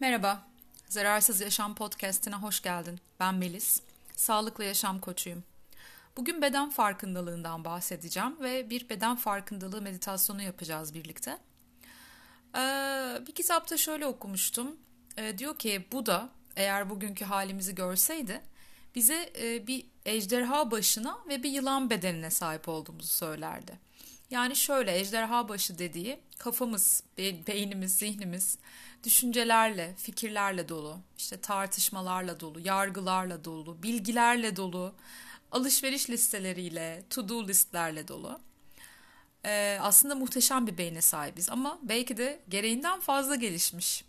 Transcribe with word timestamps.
Merhaba, 0.00 0.42
Zararsız 0.88 1.40
Yaşam 1.40 1.74
Podcast'ine 1.74 2.34
hoş 2.34 2.62
geldin. 2.62 3.00
Ben 3.20 3.34
Melis, 3.34 3.80
sağlıklı 4.16 4.64
yaşam 4.64 5.00
koçuyum. 5.00 5.44
Bugün 6.16 6.42
beden 6.42 6.70
farkındalığından 6.70 7.64
bahsedeceğim 7.64 8.40
ve 8.40 8.70
bir 8.70 8.88
beden 8.88 9.16
farkındalığı 9.16 9.82
meditasyonu 9.82 10.42
yapacağız 10.42 10.94
birlikte. 10.94 11.38
Ee, 12.56 13.18
bir 13.26 13.34
kitapta 13.34 13.76
şöyle 13.76 14.06
okumuştum. 14.06 14.76
Ee, 15.16 15.38
diyor 15.38 15.58
ki 15.58 15.86
Buda 15.92 16.28
eğer 16.56 16.90
bugünkü 16.90 17.24
halimizi 17.24 17.74
görseydi 17.74 18.42
bize 18.94 19.32
e, 19.40 19.66
bir 19.66 19.86
ejderha 20.04 20.70
başına 20.70 21.18
ve 21.28 21.42
bir 21.42 21.50
yılan 21.50 21.90
bedenine 21.90 22.30
sahip 22.30 22.68
olduğumuzu 22.68 23.08
söylerdi. 23.08 23.85
Yani 24.30 24.56
şöyle 24.56 24.98
ejderha 24.98 25.48
başı 25.48 25.78
dediği 25.78 26.20
kafamız, 26.38 27.02
beynimiz, 27.18 27.96
zihnimiz 27.98 28.58
düşüncelerle, 29.04 29.94
fikirlerle 29.96 30.68
dolu, 30.68 30.98
işte 31.18 31.40
tartışmalarla 31.40 32.40
dolu, 32.40 32.60
yargılarla 32.60 33.44
dolu, 33.44 33.82
bilgilerle 33.82 34.56
dolu, 34.56 34.94
alışveriş 35.52 36.10
listeleriyle, 36.10 37.02
to-do 37.10 37.48
listlerle 37.48 38.08
dolu. 38.08 38.40
Ee, 39.44 39.78
aslında 39.80 40.14
muhteşem 40.14 40.66
bir 40.66 40.78
beyne 40.78 41.00
sahibiz 41.00 41.50
ama 41.50 41.78
belki 41.82 42.16
de 42.16 42.40
gereğinden 42.48 43.00
fazla 43.00 43.34
gelişmiş. 43.34 44.04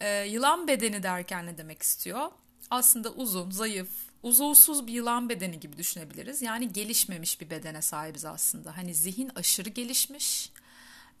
Ee, 0.00 0.24
yılan 0.24 0.68
bedeni 0.68 1.02
derken 1.02 1.46
ne 1.46 1.58
demek 1.58 1.82
istiyor? 1.82 2.30
Aslında 2.70 3.10
uzun, 3.10 3.50
zayıf, 3.50 3.88
uzuvsuz 4.24 4.86
bir 4.86 4.92
yılan 4.92 5.28
bedeni 5.28 5.60
gibi 5.60 5.76
düşünebiliriz. 5.76 6.42
Yani 6.42 6.72
gelişmemiş 6.72 7.40
bir 7.40 7.50
bedene 7.50 7.82
sahibiz 7.82 8.24
aslında. 8.24 8.76
Hani 8.76 8.94
zihin 8.94 9.30
aşırı 9.34 9.68
gelişmiş, 9.68 10.52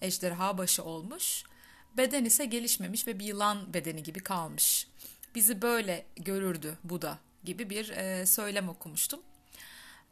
ejderha 0.02 0.58
başı 0.58 0.84
olmuş. 0.84 1.44
Beden 1.96 2.24
ise 2.24 2.44
gelişmemiş 2.44 3.06
ve 3.06 3.18
bir 3.18 3.24
yılan 3.24 3.74
bedeni 3.74 4.02
gibi 4.02 4.20
kalmış. 4.20 4.86
Bizi 5.34 5.62
böyle 5.62 6.06
görürdü 6.16 6.78
Buda 6.84 7.18
gibi 7.44 7.70
bir 7.70 7.88
e, 7.88 8.26
söylem 8.26 8.68
okumuştum. 8.68 9.20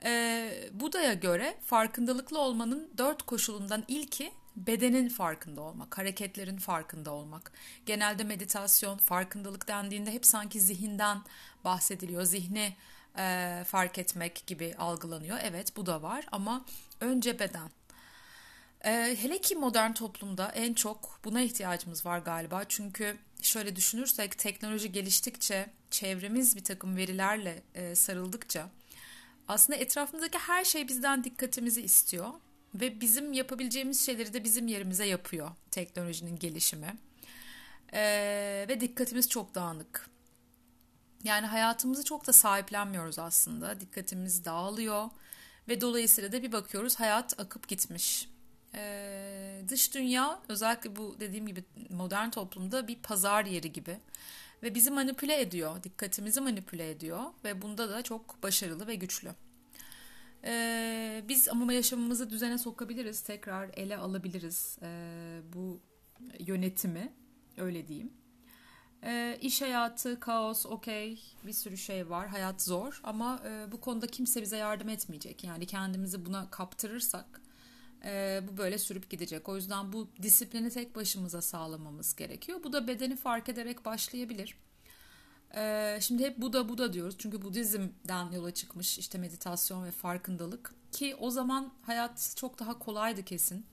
E, 0.05 0.71
Buda'ya 0.73 1.15
göre 1.15 1.59
farkındalıklı 1.67 2.39
olmanın 2.39 2.91
dört 2.99 3.23
koşulundan 3.23 3.85
ilki 3.89 4.33
bedenin 4.57 5.09
farkında 5.09 5.61
olmak, 5.61 5.99
hareketlerin 5.99 6.57
farkında 6.57 7.11
olmak. 7.11 7.53
Genelde 7.87 8.25
meditasyon, 8.25 8.99
farkındalık 8.99 9.69
dendiğinde 9.69 10.13
hep 10.13 10.27
sanki 10.27 10.61
zihinden 10.61 11.23
bahsediliyor. 11.65 12.25
Zihni 12.25 12.77
e, 13.19 13.65
fark 13.67 13.99
etmek 13.99 14.47
gibi 14.47 14.75
algılanıyor. 14.79 15.39
Evet 15.43 15.77
bu 15.77 15.87
da 15.87 16.03
var 16.03 16.27
ama 16.33 16.65
önce 17.01 17.39
beden. 17.39 17.71
E, 18.85 19.17
hele 19.21 19.41
ki 19.41 19.57
modern 19.57 19.93
toplumda 19.93 20.49
en 20.49 20.75
çok 20.75 21.21
buna 21.25 21.41
ihtiyacımız 21.41 22.07
var 22.07 22.19
galiba. 22.19 22.65
Çünkü 22.69 23.19
şöyle 23.43 23.77
düşünürsek 23.77 24.39
teknoloji 24.39 24.93
geliştikçe, 24.93 25.71
çevremiz 25.91 26.57
bir 26.57 26.65
takım 26.65 26.97
verilerle 26.97 27.63
e, 27.75 27.95
sarıldıkça 27.95 28.69
aslında 29.49 29.79
etrafımızdaki 29.79 30.39
her 30.39 30.65
şey 30.65 30.89
bizden 30.89 31.25
dikkatimizi 31.25 31.83
istiyor 31.83 32.31
ve 32.75 33.01
bizim 33.01 33.33
yapabileceğimiz 33.33 34.07
şeyleri 34.07 34.33
de 34.33 34.45
bizim 34.45 34.69
yerimize 34.69 35.07
yapıyor 35.07 35.51
teknolojinin 35.71 36.39
gelişimi. 36.39 36.97
Ee, 37.95 38.67
ve 38.69 38.81
dikkatimiz 38.81 39.29
çok 39.29 39.55
dağınık. 39.55 40.11
Yani 41.25 41.47
hayatımızı 41.47 42.05
çok 42.05 42.27
da 42.27 42.33
sahiplenmiyoruz 42.33 43.19
aslında. 43.19 43.81
Dikkatimiz 43.81 44.45
dağılıyor 44.45 45.11
ve 45.69 45.81
dolayısıyla 45.81 46.33
da 46.33 46.43
bir 46.43 46.53
bakıyoruz 46.53 47.01
hayat 47.01 47.41
akıp 47.41 47.69
gitmiş. 47.69 48.29
Ee, 48.75 49.63
dış 49.69 49.95
dünya 49.95 50.41
özellikle 50.49 50.97
bu 50.97 51.17
dediğim 51.21 51.47
gibi 51.47 51.65
modern 51.91 52.31
toplumda 52.31 52.89
bir 52.89 52.97
pazar 52.97 53.45
yeri 53.45 53.73
gibi 53.73 53.99
ve 54.63 54.75
bizi 54.75 54.91
manipüle 54.91 55.41
ediyor, 55.41 55.83
dikkatimizi 55.83 56.41
manipüle 56.41 56.91
ediyor 56.91 57.21
ve 57.45 57.63
bunda 57.63 57.91
da 57.91 58.03
çok 58.03 58.43
başarılı 58.43 58.87
ve 58.87 58.95
güçlü. 58.95 59.31
Ee, 60.45 61.25
biz 61.29 61.49
ama 61.49 61.73
yaşamımızı 61.73 62.31
düzene 62.31 62.59
sokabiliriz, 62.59 63.21
tekrar 63.21 63.71
ele 63.77 63.97
alabiliriz 63.97 64.79
ee, 64.83 65.41
bu 65.53 65.81
yönetimi, 66.39 67.13
öyle 67.57 67.89
diyeyim. 67.89 68.13
Ee, 69.05 69.39
iş 69.41 69.63
hayatı, 69.63 70.21
kaos, 70.21 70.67
okey 70.67 71.23
bir 71.47 71.53
sürü 71.53 71.77
şey 71.77 72.11
var, 72.11 72.29
hayat 72.29 72.63
zor 72.63 73.01
ama 73.05 73.41
e, 73.47 73.73
bu 73.73 73.81
konuda 73.81 74.07
kimse 74.07 74.43
bize 74.43 74.57
yardım 74.57 74.89
etmeyecek. 74.89 75.45
Yani 75.45 75.67
kendimizi 75.67 76.27
buna 76.27 76.51
kaptırırsak 76.51 77.41
e, 78.05 78.41
bu 78.49 78.57
böyle 78.57 78.79
sürüp 78.79 79.11
gidecek. 79.11 79.49
O 79.49 79.57
yüzden 79.57 79.93
bu 79.93 80.09
disiplini 80.23 80.71
tek 80.71 80.97
başımıza 80.97 81.43
sağlamamız 81.43 82.17
gerekiyor. 82.17 82.61
Bu 82.65 82.73
da 82.73 82.87
bedeni 82.87 83.17
fark 83.17 83.49
ederek 83.49 83.85
başlayabilir. 83.85 84.57
Ee, 85.57 85.99
şimdi 86.01 86.25
hep 86.25 86.39
Buda 86.39 86.69
Buda 86.69 86.93
diyoruz. 86.93 87.15
Çünkü 87.19 87.43
Budizm'den 87.43 88.33
yola 88.33 88.55
çıkmış 88.55 88.99
işte 88.99 89.19
meditasyon 89.19 89.85
ve 89.85 89.91
farkındalık. 89.91 90.75
Ki 90.93 91.17
o 91.21 91.31
zaman 91.31 91.73
hayat 91.83 92.33
çok 92.37 92.59
daha 92.59 92.79
kolaydı 92.79 93.23
kesin 93.23 93.67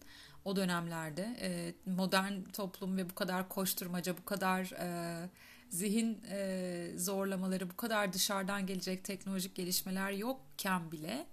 o 0.46 0.56
dönemlerde. 0.56 1.38
Ee, 1.42 1.74
modern 1.86 2.44
toplum 2.54 2.98
ve 2.98 3.10
bu 3.10 3.16
kadar 3.16 3.50
koşturmaca 3.50 4.18
bu 4.18 4.26
kadar 4.26 4.72
e, 4.80 5.30
zihin 5.70 6.22
e, 6.30 6.92
zorlamaları 6.96 7.70
bu 7.70 7.76
kadar 7.76 8.14
dışarıdan 8.14 8.66
gelecek 8.66 9.04
teknolojik 9.04 9.56
gelişmeler 9.56 10.12
yokken 10.12 10.92
bile 10.92 11.26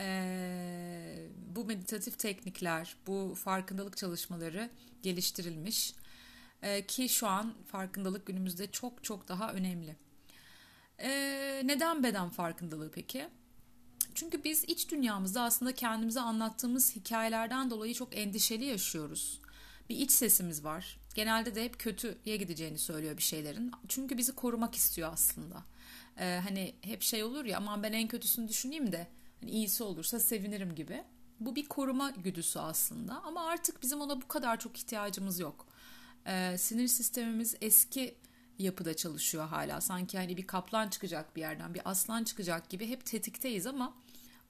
e, 0.00 1.28
bu 1.56 1.64
meditatif 1.64 2.18
teknikler 2.18 2.96
bu 3.06 3.34
farkındalık 3.34 3.96
çalışmaları 3.96 4.70
geliştirilmiş 5.02 5.94
ee, 6.64 6.86
ki 6.86 7.08
şu 7.08 7.26
an 7.26 7.54
farkındalık 7.66 8.26
günümüzde 8.26 8.70
çok 8.70 9.04
çok 9.04 9.28
daha 9.28 9.52
önemli. 9.52 9.96
Ee, 10.98 11.62
neden 11.64 12.02
beden 12.02 12.30
farkındalığı 12.30 12.90
peki? 12.90 13.28
Çünkü 14.14 14.44
biz 14.44 14.64
iç 14.64 14.90
dünyamızda 14.90 15.42
aslında 15.42 15.74
kendimize 15.74 16.20
anlattığımız 16.20 16.96
hikayelerden 16.96 17.70
dolayı 17.70 17.94
çok 17.94 18.16
endişeli 18.16 18.64
yaşıyoruz. 18.64 19.40
Bir 19.88 19.96
iç 19.96 20.10
sesimiz 20.10 20.64
var. 20.64 21.00
Genelde 21.14 21.54
de 21.54 21.64
hep 21.64 21.78
kötüye 21.78 22.36
gideceğini 22.36 22.78
söylüyor 22.78 23.16
bir 23.16 23.22
şeylerin. 23.22 23.72
Çünkü 23.88 24.18
bizi 24.18 24.34
korumak 24.34 24.74
istiyor 24.74 25.12
aslında. 25.12 25.62
Ee, 26.18 26.40
hani 26.44 26.74
hep 26.80 27.02
şey 27.02 27.24
olur 27.24 27.44
ya 27.44 27.56
aman 27.56 27.82
ben 27.82 27.92
en 27.92 28.08
kötüsünü 28.08 28.48
düşüneyim 28.48 28.92
de 28.92 29.06
hani 29.40 29.50
iyisi 29.50 29.82
olursa 29.82 30.20
sevinirim 30.20 30.74
gibi. 30.74 31.04
Bu 31.40 31.56
bir 31.56 31.66
koruma 31.66 32.10
güdüsü 32.10 32.58
aslında 32.58 33.22
ama 33.22 33.46
artık 33.46 33.82
bizim 33.82 34.00
ona 34.00 34.20
bu 34.20 34.28
kadar 34.28 34.60
çok 34.60 34.78
ihtiyacımız 34.78 35.38
yok 35.38 35.66
e, 36.26 36.58
sinir 36.58 36.88
sistemimiz 36.88 37.56
eski 37.60 38.14
yapıda 38.58 38.94
çalışıyor 38.96 39.46
hala. 39.48 39.80
Sanki 39.80 40.18
hani 40.18 40.36
bir 40.36 40.46
kaplan 40.46 40.88
çıkacak 40.88 41.36
bir 41.36 41.40
yerden, 41.40 41.74
bir 41.74 41.82
aslan 41.84 42.24
çıkacak 42.24 42.70
gibi 42.70 42.88
hep 42.88 43.06
tetikteyiz 43.06 43.66
ama 43.66 43.94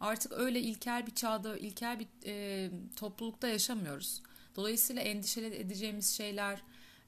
artık 0.00 0.32
öyle 0.32 0.60
ilkel 0.60 1.06
bir 1.06 1.14
çağda, 1.14 1.56
ilkel 1.56 2.00
bir 2.00 2.08
e, 2.26 2.70
toplulukta 2.96 3.48
yaşamıyoruz. 3.48 4.22
Dolayısıyla 4.56 5.02
endişe 5.02 5.40
edeceğimiz 5.40 6.16
şeyler 6.16 6.62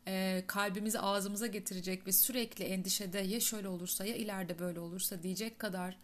e, 0.06 0.44
kalbimizi 0.47 1.00
ağzımıza 1.00 1.47
getirecek 1.47 2.06
ve 2.06 2.12
sürekli 2.12 2.65
endişede 2.65 3.19
ya 3.19 3.41
şöyle 3.41 3.69
olursa 3.69 4.04
ya 4.04 4.15
ileride 4.15 4.59
böyle 4.59 4.81
olursa 4.81 5.22
diyecek 5.22 5.59
kadar 5.59 5.97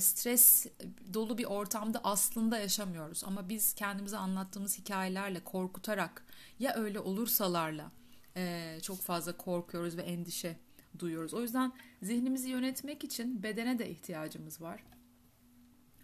stres 0.00 0.66
dolu 1.14 1.38
bir 1.38 1.44
ortamda 1.44 2.00
aslında 2.04 2.58
yaşamıyoruz. 2.58 3.24
Ama 3.24 3.48
biz 3.48 3.74
kendimize 3.74 4.16
anlattığımız 4.16 4.78
hikayelerle 4.78 5.44
korkutarak 5.44 6.24
ya 6.58 6.74
öyle 6.74 7.00
olursalarla 7.00 7.90
e, 8.36 8.78
çok 8.82 9.00
fazla 9.00 9.36
korkuyoruz 9.36 9.96
ve 9.96 10.02
endişe 10.02 10.56
duyuyoruz. 10.98 11.34
O 11.34 11.42
yüzden 11.42 11.72
zihnimizi 12.02 12.48
yönetmek 12.48 13.04
için 13.04 13.42
bedene 13.42 13.78
de 13.78 13.90
ihtiyacımız 13.90 14.60
var. 14.60 14.82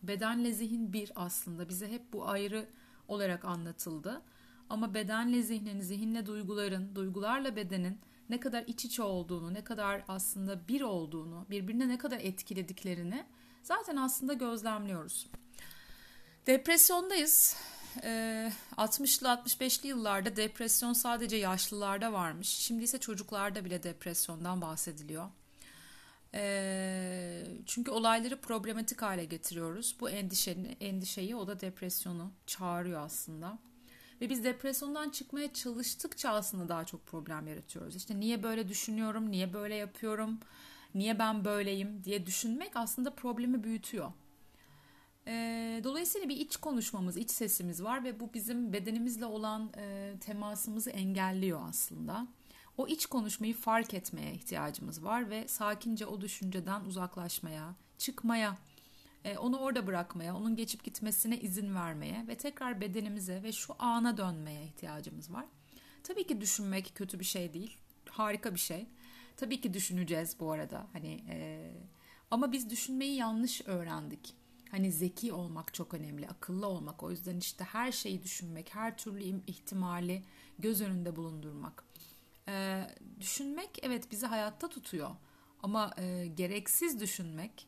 Bedenle 0.03 0.53
zihin 0.53 0.93
bir 0.93 1.13
aslında 1.17 1.69
bize 1.69 1.91
hep 1.91 2.13
bu 2.13 2.29
ayrı 2.29 2.67
olarak 3.09 3.45
anlatıldı. 3.45 4.23
Ama 4.71 4.95
bedenle 4.95 5.43
zihnin, 5.43 5.81
zihinle 5.81 6.27
duyguların, 6.27 6.95
duygularla 6.95 7.57
bedenin 7.57 8.01
ne 8.29 8.41
kadar 8.41 8.65
iç 8.67 8.85
içe 8.85 9.03
olduğunu, 9.03 9.55
ne 9.55 9.65
kadar 9.65 10.05
aslında 10.09 10.69
bir 10.69 10.81
olduğunu, 10.81 11.47
birbirine 11.51 11.89
ne 11.89 11.99
kadar 11.99 12.21
etkilediklerini 12.21 13.25
zaten 13.67 13.97
aslında 13.97 14.33
gözlemliyoruz. 14.33 15.27
Depresyondayız. 16.47 17.57
60'lı 18.77 19.29
ee, 19.29 19.31
65'li 19.31 19.89
yıllarda 19.89 20.37
depresyon 20.37 20.93
sadece 20.93 21.37
yaşlılarda 21.37 22.13
varmış. 22.13 22.49
Şimdi 22.49 22.85
ise 22.85 22.99
çocuklarda 22.99 23.65
bile 23.65 23.83
depresyondan 23.83 24.61
bahsediliyor. 24.61 25.29
Ee, 26.35 27.45
çünkü 27.67 27.91
olayları 27.91 28.41
problematik 28.41 29.03
hale 29.03 29.25
getiriyoruz. 29.25 29.97
Bu 30.01 30.11
endişeni, 30.11 30.77
endişeyi 30.81 31.37
o 31.37 31.47
da 31.47 31.61
depresyonu 31.61 32.33
çağırıyor 32.47 33.01
aslında. 33.01 33.59
Ve 34.21 34.31
biz 34.31 34.45
depresyondan 34.45 35.11
çıkmaya 35.11 35.53
çalıştıkça 35.53 36.31
aslında 36.31 36.69
daha 36.69 36.85
çok 36.85 37.07
problem 37.07 37.49
yaratıyoruz. 37.49 37.97
İşte 37.97 38.21
niye 38.21 38.43
böyle 38.43 38.69
düşünüyorum, 38.69 39.31
niye 39.31 39.53
böyle 39.53 39.75
yapıyorum, 39.75 40.41
niye 40.97 41.19
ben 41.19 41.45
böyleyim 41.45 42.05
diye 42.05 42.27
düşünmek 42.27 42.77
aslında 42.77 43.15
problemi 43.15 43.65
büyütüyor. 43.65 44.13
E, 45.27 45.81
dolayısıyla 45.85 46.29
bir 46.29 46.37
iç 46.37 46.57
konuşmamız, 46.57 47.17
iç 47.17 47.31
sesimiz 47.31 47.83
var 47.83 48.05
ve 48.05 48.21
bu 48.21 48.35
bizim 48.35 48.73
bedenimizle 48.73 49.27
olan 49.27 49.73
e, 49.77 50.15
temasımızı 50.21 50.91
engelliyor 50.91 51.61
aslında. 51.69 52.27
O 52.79 52.87
iç 52.87 53.07
konuşmayı 53.07 53.55
fark 53.55 53.95
etmeye 53.95 54.33
ihtiyacımız 54.33 55.05
var 55.05 55.31
ve 55.31 55.49
sakince 55.49 56.07
o 56.07 56.21
düşünceden 56.21 56.81
uzaklaşmaya, 56.81 57.75
çıkmaya, 57.99 58.57
e, 59.25 59.39
onu 59.39 59.59
orada 59.59 59.87
bırakmaya, 59.87 60.37
onun 60.37 60.57
geçip 60.57 60.85
gitmesine 60.85 61.41
izin 61.41 61.75
vermeye 61.75 62.25
ve 62.29 62.35
tekrar 62.35 62.81
bedenimize 62.81 63.43
ve 63.43 63.53
şu 63.53 63.75
ana 63.79 64.17
dönmeye 64.17 64.65
ihtiyacımız 64.65 65.33
var. 65.33 65.45
Tabii 66.03 66.27
ki 66.27 66.41
düşünmek 66.41 66.93
kötü 66.95 67.21
bir 67.21 67.25
şey 67.25 67.55
değil, 67.55 67.77
harika 68.11 68.55
bir 68.55 68.61
şey. 68.61 68.87
Tabii 69.37 69.61
ki 69.61 69.75
düşüneceğiz 69.75 70.37
bu 70.41 70.53
arada. 70.53 70.87
Hani 70.93 71.25
e, 71.31 71.71
ama 72.31 72.53
biz 72.53 72.71
düşünmeyi 72.71 73.17
yanlış 73.17 73.63
öğrendik. 73.67 74.35
Hani 74.71 74.93
zeki 74.93 75.33
olmak 75.33 75.75
çok 75.75 75.95
önemli, 75.95 76.29
akıllı 76.29 76.67
olmak. 76.67 77.03
O 77.03 77.11
yüzden 77.11 77.37
işte 77.37 77.65
her 77.65 77.93
şeyi 77.93 78.23
düşünmek, 78.23 78.75
her 78.75 78.97
türlü 78.97 79.23
ihtimali 79.47 80.23
göz 80.59 80.81
önünde 80.81 81.17
bulundurmak. 81.17 81.85
Ee, 82.49 82.87
düşünmek 83.21 83.79
evet 83.83 84.11
bizi 84.11 84.27
hayatta 84.27 84.69
tutuyor. 84.69 85.11
Ama 85.63 85.95
e, 85.99 86.27
gereksiz 86.27 87.01
düşünmek, 87.01 87.67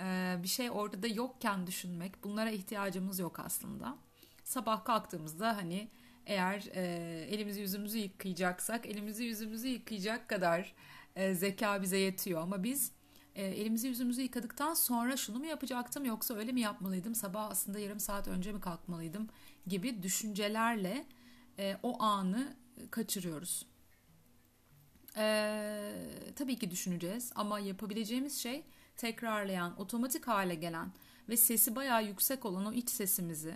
e, 0.00 0.36
bir 0.42 0.48
şey 0.48 0.70
ortada 0.70 1.06
yokken 1.06 1.66
düşünmek, 1.66 2.24
bunlara 2.24 2.50
ihtiyacımız 2.50 3.18
yok 3.18 3.38
aslında. 3.40 3.98
Sabah 4.44 4.84
kalktığımızda 4.84 5.56
hani 5.56 5.88
eğer 6.26 6.64
e, 6.74 6.82
elimizi 7.30 7.60
yüzümüzü 7.60 7.98
yıkayacaksak, 7.98 8.86
elimizi 8.86 9.24
yüzümüzü 9.24 9.68
yıkayacak 9.68 10.28
kadar 10.28 10.74
e, 11.18 11.34
zeka 11.34 11.82
bize 11.82 11.98
yetiyor. 11.98 12.40
Ama 12.42 12.62
biz 12.62 12.92
e, 13.34 13.46
elimizi 13.46 13.88
yüzümüzü 13.88 14.22
yıkadıktan 14.22 14.74
sonra 14.74 15.16
şunu 15.16 15.38
mu 15.38 15.46
yapacaktım 15.46 16.04
yoksa 16.04 16.34
öyle 16.34 16.52
mi 16.52 16.60
yapmalıydım 16.60 17.14
sabah 17.14 17.50
aslında 17.50 17.78
yarım 17.78 18.00
saat 18.00 18.28
önce 18.28 18.52
mi 18.52 18.60
kalkmalıydım 18.60 19.28
gibi 19.66 20.02
düşüncelerle 20.02 21.06
e, 21.58 21.76
o 21.82 22.02
anı 22.02 22.56
kaçırıyoruz. 22.90 23.66
E, 25.16 25.92
tabii 26.36 26.56
ki 26.58 26.70
düşüneceğiz 26.70 27.32
ama 27.34 27.60
yapabileceğimiz 27.60 28.38
şey 28.38 28.64
tekrarlayan, 28.96 29.80
otomatik 29.80 30.28
hale 30.28 30.54
gelen 30.54 30.92
ve 31.28 31.36
sesi 31.36 31.76
bayağı 31.76 32.06
yüksek 32.06 32.44
olan 32.44 32.66
o 32.66 32.72
iç 32.72 32.90
sesimizi, 32.90 33.54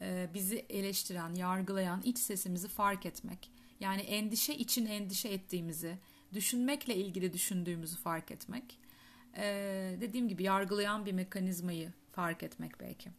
e, 0.00 0.30
bizi 0.34 0.66
eleştiren, 0.68 1.34
yargılayan 1.34 2.02
iç 2.04 2.18
sesimizi 2.18 2.68
fark 2.68 3.06
etmek. 3.06 3.50
Yani 3.80 4.00
endişe 4.00 4.54
için 4.54 4.86
endişe 4.86 5.28
ettiğimizi, 5.28 5.98
düşünmekle 6.34 6.96
ilgili 6.96 7.32
düşündüğümüzü 7.32 7.96
fark 7.96 8.30
etmek 8.30 8.78
ee, 9.36 9.96
dediğim 10.00 10.28
gibi 10.28 10.42
yargılayan 10.42 11.06
bir 11.06 11.12
mekanizmayı 11.12 11.92
fark 12.12 12.42
etmek 12.42 12.80
belki. 12.80 13.10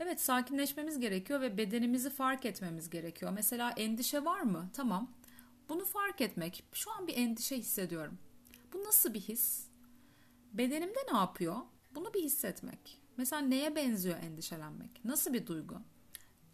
Evet 0.00 0.20
sakinleşmemiz 0.20 1.00
gerekiyor 1.00 1.40
ve 1.40 1.56
bedenimizi 1.56 2.10
fark 2.10 2.46
etmemiz 2.46 2.90
gerekiyor. 2.90 3.32
Mesela 3.34 3.70
endişe 3.70 4.24
var 4.24 4.40
mı? 4.40 4.70
Tamam. 4.72 5.10
Bunu 5.68 5.84
fark 5.84 6.20
etmek. 6.20 6.64
Şu 6.72 6.90
an 6.90 7.06
bir 7.06 7.16
endişe 7.16 7.58
hissediyorum. 7.58 8.18
Bu 8.72 8.84
nasıl 8.84 9.14
bir 9.14 9.20
his? 9.20 9.66
Bedenimde 10.52 10.98
ne 11.12 11.18
yapıyor? 11.18 11.56
Bunu 11.94 12.14
bir 12.14 12.22
hissetmek. 12.22 12.98
Mesela 13.16 13.42
neye 13.42 13.76
benziyor 13.76 14.18
endişelenmek? 14.22 15.04
Nasıl 15.04 15.32
bir 15.32 15.46
duygu? 15.46 15.80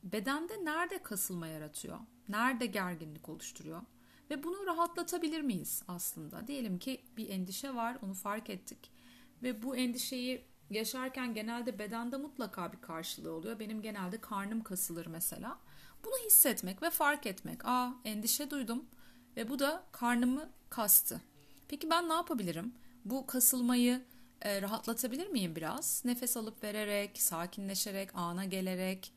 Bedende 0.03 0.65
nerede 0.65 1.03
kasılma 1.03 1.47
yaratıyor? 1.47 1.99
Nerede 2.29 2.67
gerginlik 2.67 3.29
oluşturuyor? 3.29 3.83
Ve 4.31 4.43
bunu 4.43 4.67
rahatlatabilir 4.67 5.41
miyiz 5.41 5.83
aslında? 5.89 6.47
Diyelim 6.47 6.79
ki 6.79 7.05
bir 7.17 7.29
endişe 7.29 7.75
var, 7.75 7.99
onu 8.03 8.15
fark 8.15 8.51
ettik. 8.51 8.91
Ve 9.43 9.63
bu 9.63 9.77
endişeyi 9.77 10.45
yaşarken 10.71 11.35
genelde 11.35 11.79
bedende 11.79 12.17
mutlaka 12.17 12.73
bir 12.73 12.81
karşılığı 12.81 13.33
oluyor. 13.33 13.59
Benim 13.59 13.83
genelde 13.83 14.21
karnım 14.21 14.63
kasılır 14.63 15.07
mesela. 15.07 15.59
Bunu 16.05 16.15
hissetmek 16.27 16.83
ve 16.83 16.91
fark 16.91 17.27
etmek. 17.27 17.65
Aa 17.65 17.95
endişe 18.05 18.51
duydum 18.51 18.85
ve 19.37 19.51
bu 19.51 19.59
da 19.59 19.85
karnımı 19.93 20.51
kastı. 20.71 21.21
Peki 21.69 21.91
ben 21.91 22.09
ne 22.09 22.13
yapabilirim? 22.13 22.75
Bu 23.05 23.27
kasılmayı 23.27 24.03
e, 24.43 24.63
rahatlatabilir 24.63 25.27
miyim 25.27 25.57
biraz? 25.57 26.03
Nefes 26.05 26.37
alıp 26.37 26.65
vererek, 26.65 27.23
sakinleşerek, 27.23 28.11
ana 28.15 28.45
gelerek, 28.45 29.13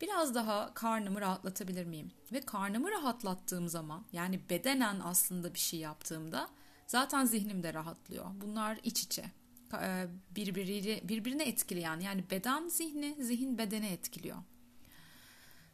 biraz 0.00 0.34
daha 0.34 0.74
karnımı 0.74 1.20
rahatlatabilir 1.20 1.84
miyim? 1.84 2.12
Ve 2.32 2.40
karnımı 2.40 2.90
rahatlattığım 2.90 3.68
zaman 3.68 4.04
yani 4.12 4.40
bedenen 4.50 5.00
aslında 5.04 5.54
bir 5.54 5.58
şey 5.58 5.80
yaptığımda 5.80 6.48
zaten 6.86 7.24
zihnim 7.24 7.62
de 7.62 7.74
rahatlıyor. 7.74 8.26
Bunlar 8.40 8.78
iç 8.82 9.02
içe 9.02 9.24
e, 9.82 10.06
birbiriyle 10.30 11.08
birbirine 11.08 11.44
etkileyen 11.44 12.00
yani 12.00 12.30
beden 12.30 12.68
zihni 12.68 13.16
zihin 13.24 13.58
bedene 13.58 13.92
etkiliyor. 13.92 14.36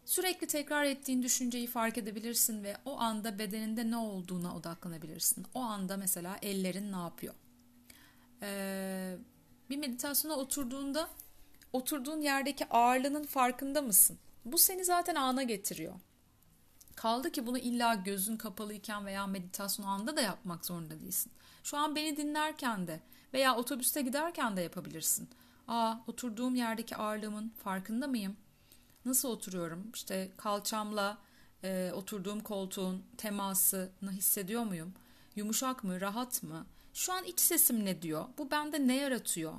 Sürekli 0.05 0.47
tekrar 0.47 0.85
ettiğin 0.85 1.23
düşünceyi 1.23 1.67
fark 1.67 1.99
edebilirsin 1.99 2.65
ve 2.65 2.77
o 2.85 3.01
anda 3.01 3.39
bedeninde 3.39 3.91
ne 3.91 3.97
olduğuna 3.97 4.57
odaklanabilirsin. 4.57 5.47
O 5.55 5.61
anda 5.61 5.97
mesela 5.97 6.39
ellerin 6.43 6.93
ne 6.93 6.97
yapıyor? 6.97 7.35
Ee, 8.43 9.17
bir 9.71 9.77
meditasyona 9.77 10.35
oturduğunda 10.35 11.09
oturduğun 11.77 12.21
yerdeki 12.21 12.69
ağırlığının 12.69 13.25
farkında 13.25 13.83
mısın? 13.83 14.19
Bu 14.45 14.59
seni 14.59 14.85
zaten 14.85 15.15
ana 15.15 15.43
getiriyor. 15.43 15.95
Kaldı 16.97 17.33
ki 17.33 17.47
bunu 17.47 17.59
illa 17.59 17.95
gözün 17.95 18.37
kapalıyken 18.37 19.07
veya 19.07 19.27
meditasyon 19.27 19.87
anında 19.87 20.17
da 20.17 20.21
yapmak 20.21 20.67
zorunda 20.67 21.01
değilsin. 21.01 21.33
Şu 21.63 21.77
an 21.77 21.97
beni 21.97 22.17
dinlerken 22.17 22.87
de 22.87 23.01
veya 23.35 23.57
otobüste 23.57 24.03
giderken 24.03 24.57
de 24.57 24.61
yapabilirsin. 24.61 25.29
Aa, 25.69 25.95
oturduğum 26.07 26.55
yerdeki 26.55 26.97
ağırlığımın 26.97 27.49
farkında 27.49 28.07
mıyım? 28.07 28.37
Nasıl 29.05 29.29
oturuyorum? 29.29 29.91
İşte 29.95 30.33
kalçamla 30.37 31.19
e, 31.65 31.93
oturduğum 31.95 32.41
koltuğun 32.41 33.05
temasını 33.19 34.13
hissediyor 34.13 34.65
muyum? 34.65 34.95
Yumuşak 35.37 35.85
mı, 35.85 36.01
rahat 36.01 36.43
mı? 36.43 36.67
Şu 36.95 37.13
an 37.13 37.25
iç 37.25 37.41
sesim 37.41 37.85
ne 37.85 38.03
diyor? 38.03 38.25
Bu 38.39 38.51
bende 38.51 38.87
ne 38.87 38.97
yaratıyor? 38.97 39.53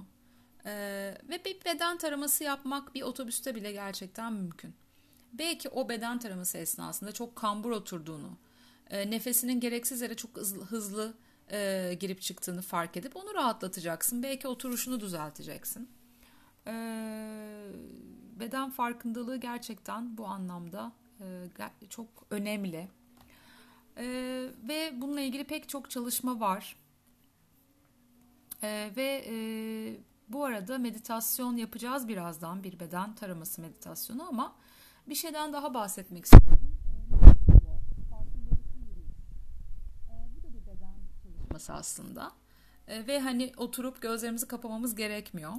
Ee, 0.68 1.18
ve 1.30 1.46
bir 1.46 1.66
beden 1.66 1.98
taraması 1.98 2.44
yapmak 2.44 2.96
bir 2.96 3.02
otobüste 3.02 3.56
bile 3.56 3.72
gerçekten 3.72 4.34
mümkün. 4.34 4.74
Belki 5.34 5.70
o 5.70 5.90
beden 5.90 6.20
taraması 6.20 6.58
esnasında 6.58 7.12
çok 7.12 7.36
kambur 7.36 7.72
oturduğunu, 7.72 8.38
e, 8.90 9.12
nefesinin 9.12 9.60
gereksiz 9.60 10.02
yere 10.02 10.16
çok 10.16 10.38
hızlı, 10.38 10.66
hızlı 10.66 11.14
e, 11.52 11.94
girip 12.00 12.22
çıktığını 12.22 12.62
fark 12.62 12.98
edip 12.98 13.16
onu 13.16 13.34
rahatlatacaksın. 13.34 14.24
Belki 14.24 14.48
oturuşunu 14.48 15.00
düzelteceksin. 15.00 15.90
E, 16.68 16.74
beden 18.40 18.70
farkındalığı 18.72 19.38
gerçekten 19.38 20.18
bu 20.18 20.26
anlamda 20.26 20.92
e, 21.20 21.88
çok 21.90 22.08
önemli. 22.32 22.88
E, 23.98 24.06
ve 24.68 24.94
bununla 24.96 25.22
ilgili 25.22 25.44
pek 25.44 25.70
çok 25.70 25.90
çalışma 25.90 26.40
var. 26.40 26.76
E, 28.64 28.92
ve 28.96 29.26
e, 29.28 29.36
bu 30.28 30.46
arada 30.46 30.78
meditasyon 30.78 31.58
yapacağız 31.58 32.08
birazdan 32.08 32.64
bir 32.64 32.80
beden 32.80 33.16
taraması 33.16 33.62
meditasyonu 33.62 34.28
ama 34.28 34.56
bir 35.08 35.16
şeyden 35.16 35.54
daha 35.54 35.74
bahsetmek 35.74 36.26
istiyorum. 36.26 36.78
Bu 40.36 40.44
da 40.44 40.54
bir 40.54 40.68
beden 40.68 40.96
çalışması 41.24 41.74
aslında. 41.74 42.32
Ve 42.88 43.20
hani 43.20 43.54
oturup 43.58 44.02
gözlerimizi 44.02 44.48
kapamamız 44.48 44.96
gerekmiyor. 44.96 45.54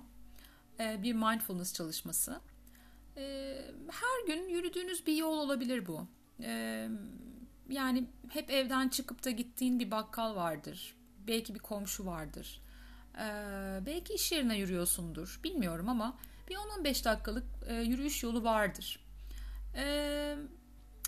Bir 0.79 1.13
mindfulness 1.13 1.75
çalışması. 1.75 2.41
Her 3.91 4.27
gün 4.27 4.49
yürüdüğünüz 4.49 5.07
bir 5.07 5.17
yol 5.17 5.39
olabilir 5.39 5.87
bu. 5.87 6.07
Yani 7.69 8.07
hep 8.29 8.51
evden 8.51 8.89
çıkıp 8.89 9.25
da 9.25 9.31
gittiğin 9.31 9.81
bir 9.81 9.91
bakkal 9.91 10.37
vardır. 10.37 10.97
Belki 11.27 11.55
bir 11.55 11.59
komşu 11.59 12.07
vardır 12.07 12.61
ee, 13.15 13.81
belki 13.87 14.15
iş 14.15 14.33
yerine 14.33 14.59
yürüyorsundur. 14.59 15.41
Bilmiyorum 15.45 15.89
ama 15.89 16.19
bir 16.49 16.55
10-15 16.55 17.05
dakikalık 17.05 17.45
e, 17.67 17.75
yürüyüş 17.75 18.23
yolu 18.23 18.45
vardır. 18.45 19.01
Ee, 19.77 20.37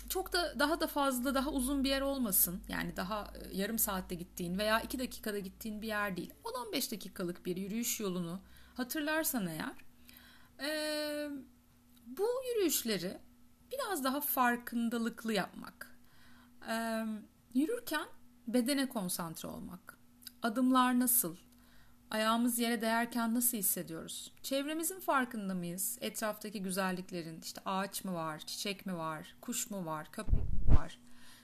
çok 0.09 0.33
da 0.33 0.59
daha 0.59 0.79
da 0.79 0.87
fazla 0.87 1.35
daha 1.35 1.49
uzun 1.49 1.83
bir 1.83 1.89
yer 1.89 2.01
olmasın. 2.01 2.61
Yani 2.69 2.95
daha 2.95 3.33
e, 3.35 3.57
yarım 3.57 3.79
saatte 3.79 4.15
gittiğin 4.15 4.57
veya 4.57 4.81
2 4.81 4.99
dakikada 4.99 5.39
gittiğin 5.39 5.81
bir 5.81 5.87
yer 5.87 6.17
değil. 6.17 6.33
10-15 6.43 6.91
dakikalık 6.91 7.45
bir 7.45 7.57
yürüyüş 7.57 7.99
yolunu 7.99 8.41
hatırlarsan 8.73 9.47
eğer 9.47 9.75
e, 10.67 11.29
bu 12.07 12.27
yürüyüşleri 12.49 13.17
biraz 13.71 14.03
daha 14.03 14.21
farkındalıklı 14.21 15.33
yapmak. 15.33 15.97
E, 16.69 17.05
yürürken 17.53 18.07
bedene 18.47 18.89
konsantre 18.89 19.47
olmak. 19.47 19.97
Adımlar 20.41 20.99
nasıl? 20.99 21.37
Ayağımız 22.11 22.59
yere 22.59 22.81
değerken 22.81 23.35
nasıl 23.35 23.57
hissediyoruz? 23.57 24.31
Çevremizin 24.43 24.99
farkında 24.99 25.53
mıyız? 25.53 25.97
Etraftaki 26.01 26.61
güzelliklerin, 26.61 27.41
işte 27.41 27.61
ağaç 27.65 28.03
mı 28.03 28.13
var, 28.13 28.39
çiçek 28.39 28.85
mi 28.85 28.97
var, 28.97 29.35
kuş 29.41 29.69
mu 29.71 29.85
var, 29.85 30.11
köpek 30.11 30.33
mi 30.33 30.77
var? 30.77 30.99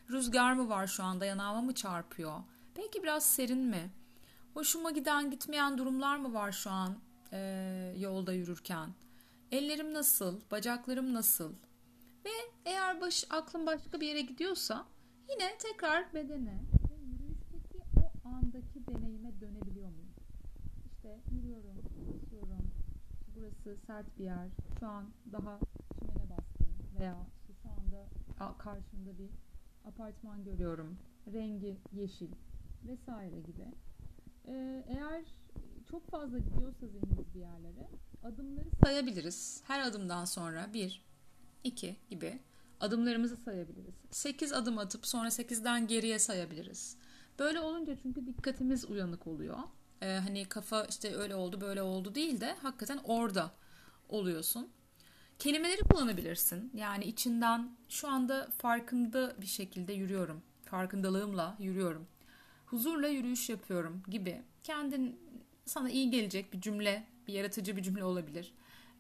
Rüzgar 0.09 0.53
mı 0.53 0.69
var 0.69 0.88
şu 0.88 1.03
anda, 1.03 1.25
yanağıma 1.25 1.62
mı 1.62 1.74
çarpıyor? 1.74 2.39
Belki 2.77 3.03
biraz 3.03 3.25
serin 3.25 3.65
mi? 3.65 3.91
Hoşuma 4.53 4.91
giden, 4.91 5.31
gitmeyen 5.31 5.77
durumlar 5.77 6.17
mı 6.17 6.33
var 6.33 6.51
şu 6.51 6.69
an 6.69 6.97
e, 7.31 7.39
yolda 7.97 8.33
yürürken? 8.33 8.89
Ellerim 9.51 9.93
nasıl, 9.93 10.41
bacaklarım 10.51 11.13
nasıl? 11.13 11.53
Ve 12.25 12.29
eğer 12.65 13.01
baş, 13.01 13.25
aklım 13.29 13.65
başka 13.65 14.01
bir 14.01 14.07
yere 14.07 14.21
gidiyorsa 14.21 14.86
Yine 15.29 15.57
tekrar 15.57 16.13
bedene 16.13 16.59
ve 16.89 16.95
yürüyüşteki 16.95 17.79
o 18.25 18.29
andaki 18.29 18.88
deneyime 18.88 19.39
dönebiliyor 19.41 19.89
muyum? 19.89 20.07
İşte 20.86 21.19
yürüyorum, 21.31 21.77
basıyorum. 22.07 22.71
Burası 23.67 23.86
sert 23.86 24.19
bir 24.19 24.24
yer. 24.24 24.47
Şu 24.79 24.88
an 24.88 25.09
daha 25.31 25.59
çimene 26.00 26.29
bastım 26.29 26.67
veya 27.00 27.17
şu 27.63 27.69
anda 27.69 28.57
karşımda 28.57 29.17
bir 29.19 29.29
apartman 29.86 30.43
görüyorum. 30.43 30.97
Rengi 31.33 31.77
yeşil 31.93 32.31
vesaire 32.88 33.39
gibi. 33.39 33.65
Ee, 34.47 34.86
eğer 34.88 35.25
çok 35.89 36.12
fazla 36.12 36.39
gidiyorsa 36.39 36.88
zihnimiz 36.88 37.36
bir 37.36 37.39
yerlere 37.39 37.89
adımları 38.24 38.69
sayabiliriz. 38.83 39.63
Her 39.67 39.79
adımdan 39.79 40.25
sonra 40.25 40.74
bir, 40.74 41.05
iki 41.63 41.95
gibi 42.09 42.39
adımlarımızı 42.79 43.38
sayabiliriz. 43.38 43.95
Sekiz 44.12 44.53
adım 44.53 44.77
atıp 44.77 45.07
sonra 45.07 45.31
sekizden 45.31 45.88
geriye 45.88 46.19
sayabiliriz. 46.19 46.97
Böyle 47.39 47.59
olunca 47.59 47.97
çünkü 48.01 48.25
dikkatimiz 48.25 48.86
uyanık 48.86 49.27
oluyor. 49.27 49.57
Ee, 50.01 50.05
hani 50.07 50.45
kafa 50.45 50.85
işte 50.85 51.15
öyle 51.15 51.35
oldu 51.35 51.61
böyle 51.61 51.81
oldu 51.81 52.15
değil 52.15 52.41
de 52.41 52.55
hakikaten 52.61 52.99
orada 53.03 53.51
oluyorsun. 54.09 54.69
Kelimeleri 55.39 55.81
kullanabilirsin. 55.81 56.71
Yani 56.73 57.03
içinden 57.03 57.77
şu 57.89 58.07
anda 58.07 58.47
farkında 58.57 59.35
bir 59.41 59.47
şekilde 59.47 59.93
yürüyorum. 59.93 60.41
Farkındalığımla 60.65 61.55
yürüyorum. 61.59 62.07
Huzurla 62.65 63.07
yürüyüş 63.07 63.49
yapıyorum 63.49 64.03
gibi. 64.07 64.41
Kendin 64.63 65.19
sana 65.65 65.89
iyi 65.89 66.09
gelecek 66.09 66.53
bir 66.53 66.61
cümle, 66.61 67.07
bir 67.27 67.33
yaratıcı 67.33 67.77
bir 67.77 67.83
cümle 67.83 68.03
olabilir. 68.03 68.53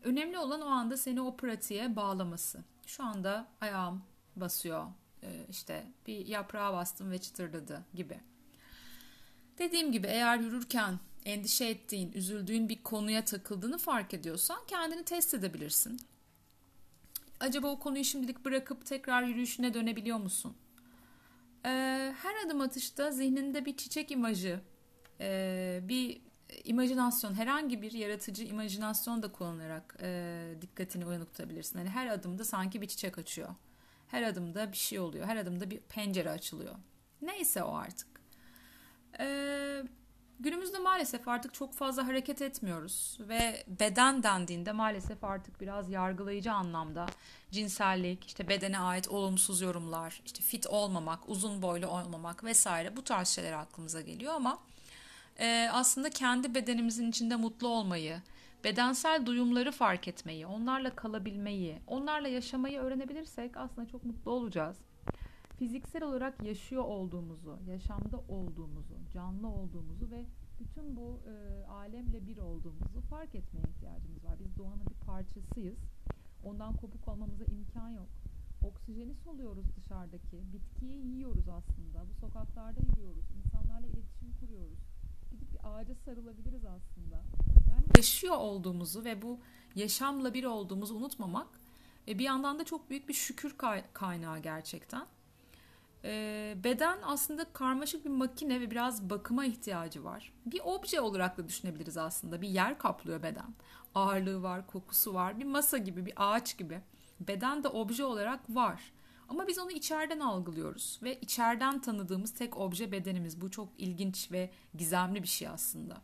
Önemli 0.03 0.37
olan 0.37 0.61
o 0.61 0.65
anda 0.65 0.97
seni 0.97 1.21
o 1.21 1.37
pratiğe 1.37 1.95
bağlaması. 1.95 2.63
Şu 2.87 3.03
anda 3.03 3.47
ayağım 3.61 4.03
basıyor. 4.35 4.85
Ee, 5.23 5.45
işte 5.49 5.85
bir 6.07 6.27
yaprağa 6.27 6.73
bastım 6.73 7.11
ve 7.11 7.17
çıtırdadı 7.17 7.85
gibi. 7.93 8.19
Dediğim 9.57 9.91
gibi 9.91 10.07
eğer 10.07 10.37
yürürken 10.37 10.99
endişe 11.25 11.65
ettiğin, 11.65 12.11
üzüldüğün 12.11 12.69
bir 12.69 12.83
konuya 12.83 13.25
takıldığını 13.25 13.77
fark 13.77 14.13
ediyorsan 14.13 14.57
kendini 14.67 15.03
test 15.03 15.33
edebilirsin. 15.33 15.99
Acaba 17.39 17.67
o 17.67 17.79
konuyu 17.79 18.03
şimdilik 18.03 18.45
bırakıp 18.45 18.85
tekrar 18.85 19.23
yürüyüşüne 19.23 19.73
dönebiliyor 19.73 20.17
musun? 20.17 20.57
Ee, 21.65 21.69
her 22.21 22.45
adım 22.45 22.61
atışta 22.61 23.11
zihninde 23.11 23.65
bir 23.65 23.77
çiçek 23.77 24.11
imajı, 24.11 24.59
e, 25.19 25.79
bir 25.83 26.21
imajinasyon, 26.63 27.33
herhangi 27.33 27.81
bir 27.81 27.91
yaratıcı 27.91 28.43
imajinasyon 28.43 29.23
da 29.23 29.31
kullanarak 29.31 29.97
e, 30.01 30.53
dikkatini 30.61 31.05
uyanık 31.05 31.33
tutabilirsin. 31.33 31.79
Yani 31.79 31.89
her 31.89 32.07
adımda 32.07 32.45
sanki 32.45 32.81
bir 32.81 32.87
çiçek 32.87 33.17
açıyor. 33.17 33.49
Her 34.07 34.23
adımda 34.23 34.71
bir 34.71 34.77
şey 34.77 34.99
oluyor. 34.99 35.25
Her 35.25 35.37
adımda 35.37 35.71
bir 35.71 35.79
pencere 35.79 36.29
açılıyor. 36.29 36.75
Neyse 37.21 37.63
o 37.63 37.75
artık. 37.75 38.16
Ee, 39.19 39.83
günümüzde 40.39 40.77
maalesef 40.79 41.27
artık 41.27 41.53
çok 41.53 41.73
fazla 41.73 42.07
hareket 42.07 42.41
etmiyoruz 42.41 43.17
ve 43.19 43.63
beden 43.67 44.23
dendiğinde 44.23 44.71
maalesef 44.71 45.23
artık 45.23 45.61
biraz 45.61 45.89
yargılayıcı 45.89 46.51
anlamda 46.51 47.05
cinsellik, 47.51 48.25
işte 48.25 48.47
bedene 48.49 48.79
ait 48.79 49.07
olumsuz 49.07 49.61
yorumlar, 49.61 50.21
işte 50.25 50.41
fit 50.41 50.67
olmamak, 50.67 51.29
uzun 51.29 51.61
boylu 51.61 51.87
olmamak 51.87 52.43
vesaire 52.43 52.95
bu 52.95 53.03
tarz 53.03 53.27
şeyler 53.27 53.53
aklımıza 53.53 54.01
geliyor 54.01 54.33
ama 54.33 54.59
e, 55.39 55.69
aslında 55.73 56.09
kendi 56.09 56.55
bedenimizin 56.55 57.09
içinde 57.09 57.35
mutlu 57.35 57.67
olmayı, 57.67 58.21
bedensel 58.63 59.25
duyumları 59.25 59.71
fark 59.71 60.07
etmeyi, 60.07 60.47
onlarla 60.47 60.95
kalabilmeyi, 60.95 61.79
onlarla 61.87 62.27
yaşamayı 62.27 62.79
öğrenebilirsek 62.79 63.57
aslında 63.57 63.87
çok 63.87 64.05
mutlu 64.05 64.31
olacağız. 64.31 64.77
Fiziksel 65.57 66.03
olarak 66.03 66.43
yaşıyor 66.43 66.83
olduğumuzu, 66.83 67.59
yaşamda 67.67 68.17
olduğumuzu, 68.29 68.95
canlı 69.13 69.47
olduğumuzu 69.47 70.11
ve 70.11 70.25
bütün 70.59 70.95
bu 70.95 71.19
e, 71.27 71.65
alemle 71.65 72.27
bir 72.27 72.37
olduğumuzu 72.37 73.01
fark 73.09 73.35
etmeye 73.35 73.63
ihtiyacımız 73.75 74.23
var. 74.23 74.35
Biz 74.39 74.57
doğanın 74.57 74.85
bir 74.89 75.05
parçasıyız. 75.05 75.77
Ondan 76.43 76.75
kopuk 76.75 77.07
olmamıza 77.07 77.43
imkan 77.43 77.89
yok. 77.89 78.07
Oksijeni 78.63 79.13
soluyoruz 79.15 79.65
dışarıdaki. 79.77 80.53
Bitkiyi 80.53 81.05
yiyoruz 81.05 81.49
aslında. 81.49 82.09
Bu 82.09 82.13
sokaklarda 82.13 82.79
yürüyoruz. 82.79 83.25
İnsanlarla 83.37 83.87
iletişim 83.87 84.35
kuruyoruz 84.39 84.79
gidip 85.31 85.53
bir 85.53 85.59
ağaca 85.63 85.95
sarılabiliriz 85.95 86.65
aslında. 86.65 87.23
Yani 87.71 87.85
yaşıyor 87.97 88.37
olduğumuzu 88.37 89.03
ve 89.03 89.21
bu 89.21 89.39
yaşamla 89.75 90.33
bir 90.33 90.43
olduğumuzu 90.43 90.95
unutmamak 90.95 91.47
e, 92.07 92.19
bir 92.19 92.23
yandan 92.23 92.59
da 92.59 92.63
çok 92.63 92.89
büyük 92.89 93.09
bir 93.09 93.13
şükür 93.13 93.55
kaynağı 93.93 94.39
gerçekten. 94.39 95.07
E, 96.07 96.55
beden 96.63 96.97
aslında 97.03 97.53
karmaşık 97.53 98.05
bir 98.05 98.09
makine 98.09 98.61
ve 98.61 98.71
biraz 98.71 99.09
bakıma 99.09 99.45
ihtiyacı 99.45 100.03
var. 100.03 100.33
Bir 100.45 100.61
obje 100.63 101.01
olarak 101.01 101.37
da 101.37 101.47
düşünebiliriz 101.47 101.97
aslında. 101.97 102.41
Bir 102.41 102.49
yer 102.49 102.77
kaplıyor 102.77 103.23
beden. 103.23 103.55
Ağırlığı 103.95 104.43
var, 104.43 104.67
kokusu 104.67 105.13
var. 105.13 105.39
Bir 105.39 105.45
masa 105.45 105.77
gibi, 105.77 106.05
bir 106.05 106.13
ağaç 106.15 106.57
gibi. 106.57 106.81
Beden 107.19 107.63
de 107.63 107.67
obje 107.67 108.05
olarak 108.05 108.39
var. 108.49 108.81
Ama 109.29 109.47
biz 109.47 109.59
onu 109.59 109.71
içeriden 109.71 110.19
algılıyoruz 110.19 110.99
ve 111.03 111.19
içeriden 111.19 111.81
tanıdığımız 111.81 112.33
tek 112.33 112.57
obje 112.57 112.91
bedenimiz. 112.91 113.41
Bu 113.41 113.51
çok 113.51 113.69
ilginç 113.77 114.31
ve 114.31 114.49
gizemli 114.77 115.23
bir 115.23 115.27
şey 115.27 115.47
aslında. 115.47 115.97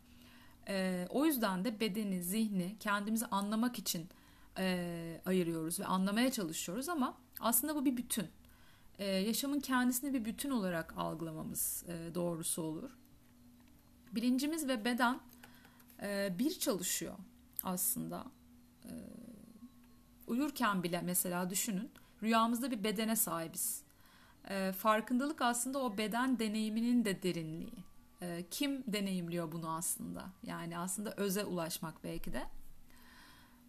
Ee, 0.68 1.08
o 1.10 1.26
yüzden 1.26 1.66
de 1.66 1.80
bedeni, 1.80 2.24
zihni 2.24 2.76
kendimizi 2.80 3.26
anlamak 3.26 3.80
için 3.80 4.10
e, 4.58 5.22
ayırıyoruz 5.26 5.80
ve 5.80 5.86
anlamaya 5.86 6.32
çalışıyoruz 6.32 6.90
ama 6.90 7.18
aslında 7.40 7.76
bu 7.76 7.86
bir 7.86 7.98
bütün. 7.98 8.28
Ee, 9.04 9.06
yaşamın 9.06 9.60
kendisini 9.60 10.14
bir 10.14 10.26
bütün 10.26 10.50
olarak 10.50 10.94
algılamamız 10.98 11.84
e, 11.88 12.16
doğrusu 12.16 12.62
olur. 12.62 12.90
Bilincimiz 14.12 14.68
ve 14.68 14.86
beden 14.86 15.20
e, 16.02 16.36
bir 16.40 16.60
çalışıyor 16.60 17.16
aslında. 17.64 18.26
E, 18.86 18.92
uyurken 20.28 20.84
bile 20.84 21.02
mesela 21.02 21.50
düşünün 21.50 21.92
Rüyamızda 22.24 22.72
bir 22.72 22.84
bedene 22.84 23.16
sahibiz. 23.16 23.84
E, 24.50 24.72
farkındalık 24.72 25.42
aslında 25.42 25.80
o 25.80 25.98
beden 25.98 26.40
deneyiminin 26.40 27.06
de 27.06 27.24
derinliği. 27.24 27.84
E, 28.22 28.46
kim 28.52 28.84
deneyimliyor 28.88 29.52
bunu 29.52 29.76
aslında? 29.76 30.26
Yani 30.44 30.78
aslında 30.78 31.14
öze 31.18 31.46
ulaşmak 31.46 32.04
belki 32.04 32.34
de. 32.34 32.44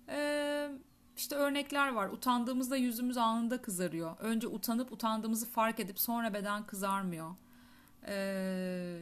E, 0.09 0.71
işte 1.17 1.37
örnekler 1.37 1.93
var. 1.93 2.09
Utandığımızda 2.09 2.77
yüzümüz 2.77 3.17
anında 3.17 3.63
kızarıyor. 3.63 4.19
Önce 4.19 4.47
utanıp 4.47 4.93
utandığımızı 4.93 5.47
fark 5.47 5.81
edip 5.81 6.01
sonra 6.01 6.35
beden 6.35 6.67
kızarmıyor. 6.67 7.31
Ee, 8.07 8.15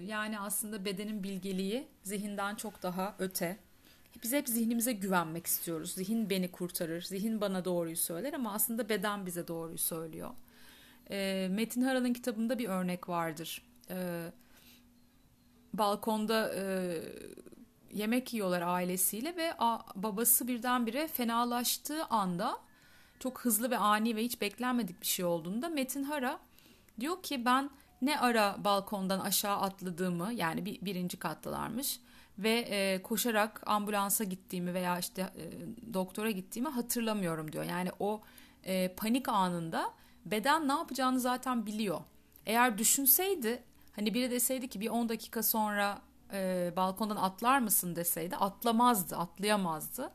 yani 0.07 0.40
aslında 0.40 0.85
bedenin 0.85 1.23
bilgeliği 1.23 1.88
zihinden 2.02 2.54
çok 2.54 2.83
daha 2.83 3.14
öte. 3.19 3.59
Biz 4.23 4.33
hep 4.33 4.49
zihnimize 4.49 4.92
güvenmek 4.92 5.47
istiyoruz. 5.47 5.92
Zihin 5.95 6.31
beni 6.31 6.50
kurtarır, 6.50 7.02
zihin 7.02 7.40
bana 7.40 7.64
doğruyu 7.64 7.97
söyler 7.97 8.33
ama 8.33 8.52
aslında 8.52 8.88
beden 8.88 9.26
bize 9.26 9.49
doğruyu 9.49 9.78
söylüyor. 9.78 10.31
E, 11.11 11.49
Metin 11.50 11.83
Hara'nın 11.83 12.12
kitabında 12.12 12.59
bir 12.59 12.69
örnek 12.69 13.09
vardır. 13.09 13.62
E, 13.90 14.26
balkonda 15.75 16.54
e, 16.54 16.62
yemek 17.92 18.34
yiyorlar 18.34 18.62
ailesiyle 18.62 19.37
ve 19.37 19.54
a, 19.58 19.78
babası 19.94 20.49
birdenbire 20.49 21.08
fenalaştığı 21.08 22.04
anda 22.04 22.58
çok 23.18 23.40
hızlı 23.40 23.70
ve 23.70 23.78
ani 23.78 24.16
ve 24.16 24.25
hiç 24.25 24.40
beklenmedik 24.40 25.00
bir 25.00 25.06
şey 25.06 25.25
olduğunda 25.25 25.68
Metin 25.68 26.02
Hara 26.02 26.38
diyor 27.00 27.22
ki 27.22 27.44
ben 27.44 27.70
ne 28.02 28.20
ara 28.20 28.56
balkondan 28.64 29.20
aşağı 29.20 29.56
atladığımı 29.56 30.32
yani 30.32 30.64
bir, 30.64 30.80
birinci 30.80 31.16
kattalarmış 31.16 32.00
ve 32.38 32.50
e, 32.50 33.02
koşarak 33.02 33.62
ambulansa 33.66 34.25
gittiğimi 34.25 34.75
veya 34.75 34.99
işte 34.99 35.22
e, 35.22 35.44
doktora 35.94 36.30
gittiğimi 36.30 36.68
hatırlamıyorum 36.68 37.52
diyor. 37.52 37.64
Yani 37.64 37.90
o 38.00 38.22
e, 38.64 38.94
panik 38.96 39.28
anında 39.28 39.92
beden 40.26 40.68
ne 40.68 40.72
yapacağını 40.72 41.20
zaten 41.20 41.66
biliyor. 41.66 42.00
Eğer 42.46 42.78
düşünseydi 42.78 43.62
hani 43.96 44.14
biri 44.14 44.30
deseydi 44.30 44.68
ki 44.68 44.80
bir 44.80 44.88
10 44.88 45.08
dakika 45.08 45.42
sonra 45.42 46.02
e, 46.32 46.72
balkondan 46.76 47.16
atlar 47.16 47.58
mısın 47.58 47.96
deseydi 47.96 48.36
atlamazdı, 48.36 49.16
atlayamazdı. 49.16 50.10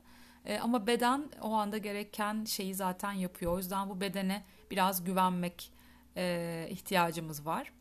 E, 0.46 0.60
ama 0.60 0.88
beden 0.88 1.30
o 1.42 1.54
anda 1.54 1.78
gereken 1.78 2.46
şeyi 2.46 2.76
zaten 2.76 3.12
yapıyor. 3.12 3.54
O 3.54 3.58
yüzden 3.58 3.90
bu 3.90 4.02
bedene 4.02 4.46
biraz 4.72 5.04
güvenmek 5.04 5.74
e, 6.18 6.68
ihtiyacımız 6.70 7.46
var. 7.46 7.72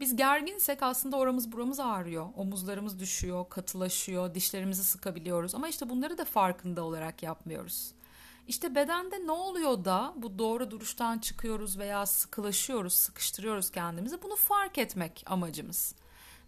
Biz 0.00 0.16
gerginsek 0.16 0.82
aslında 0.82 1.16
oramız 1.16 1.52
buramız 1.52 1.80
ağrıyor. 1.80 2.26
Omuzlarımız 2.36 3.00
düşüyor, 3.00 3.48
katılaşıyor, 3.48 4.34
dişlerimizi 4.34 4.84
sıkabiliyoruz. 4.84 5.54
Ama 5.54 5.68
işte 5.68 5.88
bunları 5.88 6.18
da 6.18 6.24
farkında 6.24 6.84
olarak 6.84 7.22
yapmıyoruz. 7.22 7.92
İşte 8.48 8.74
bedende 8.74 9.26
ne 9.26 9.32
oluyor 9.32 9.84
da 9.84 10.14
bu 10.16 10.38
doğru 10.38 10.70
duruştan 10.70 11.18
çıkıyoruz 11.18 11.78
veya 11.78 12.06
sıkılaşıyoruz, 12.06 12.92
sıkıştırıyoruz 12.92 13.70
kendimizi. 13.70 14.22
Bunu 14.22 14.36
fark 14.36 14.78
etmek 14.78 15.24
amacımız. 15.26 15.94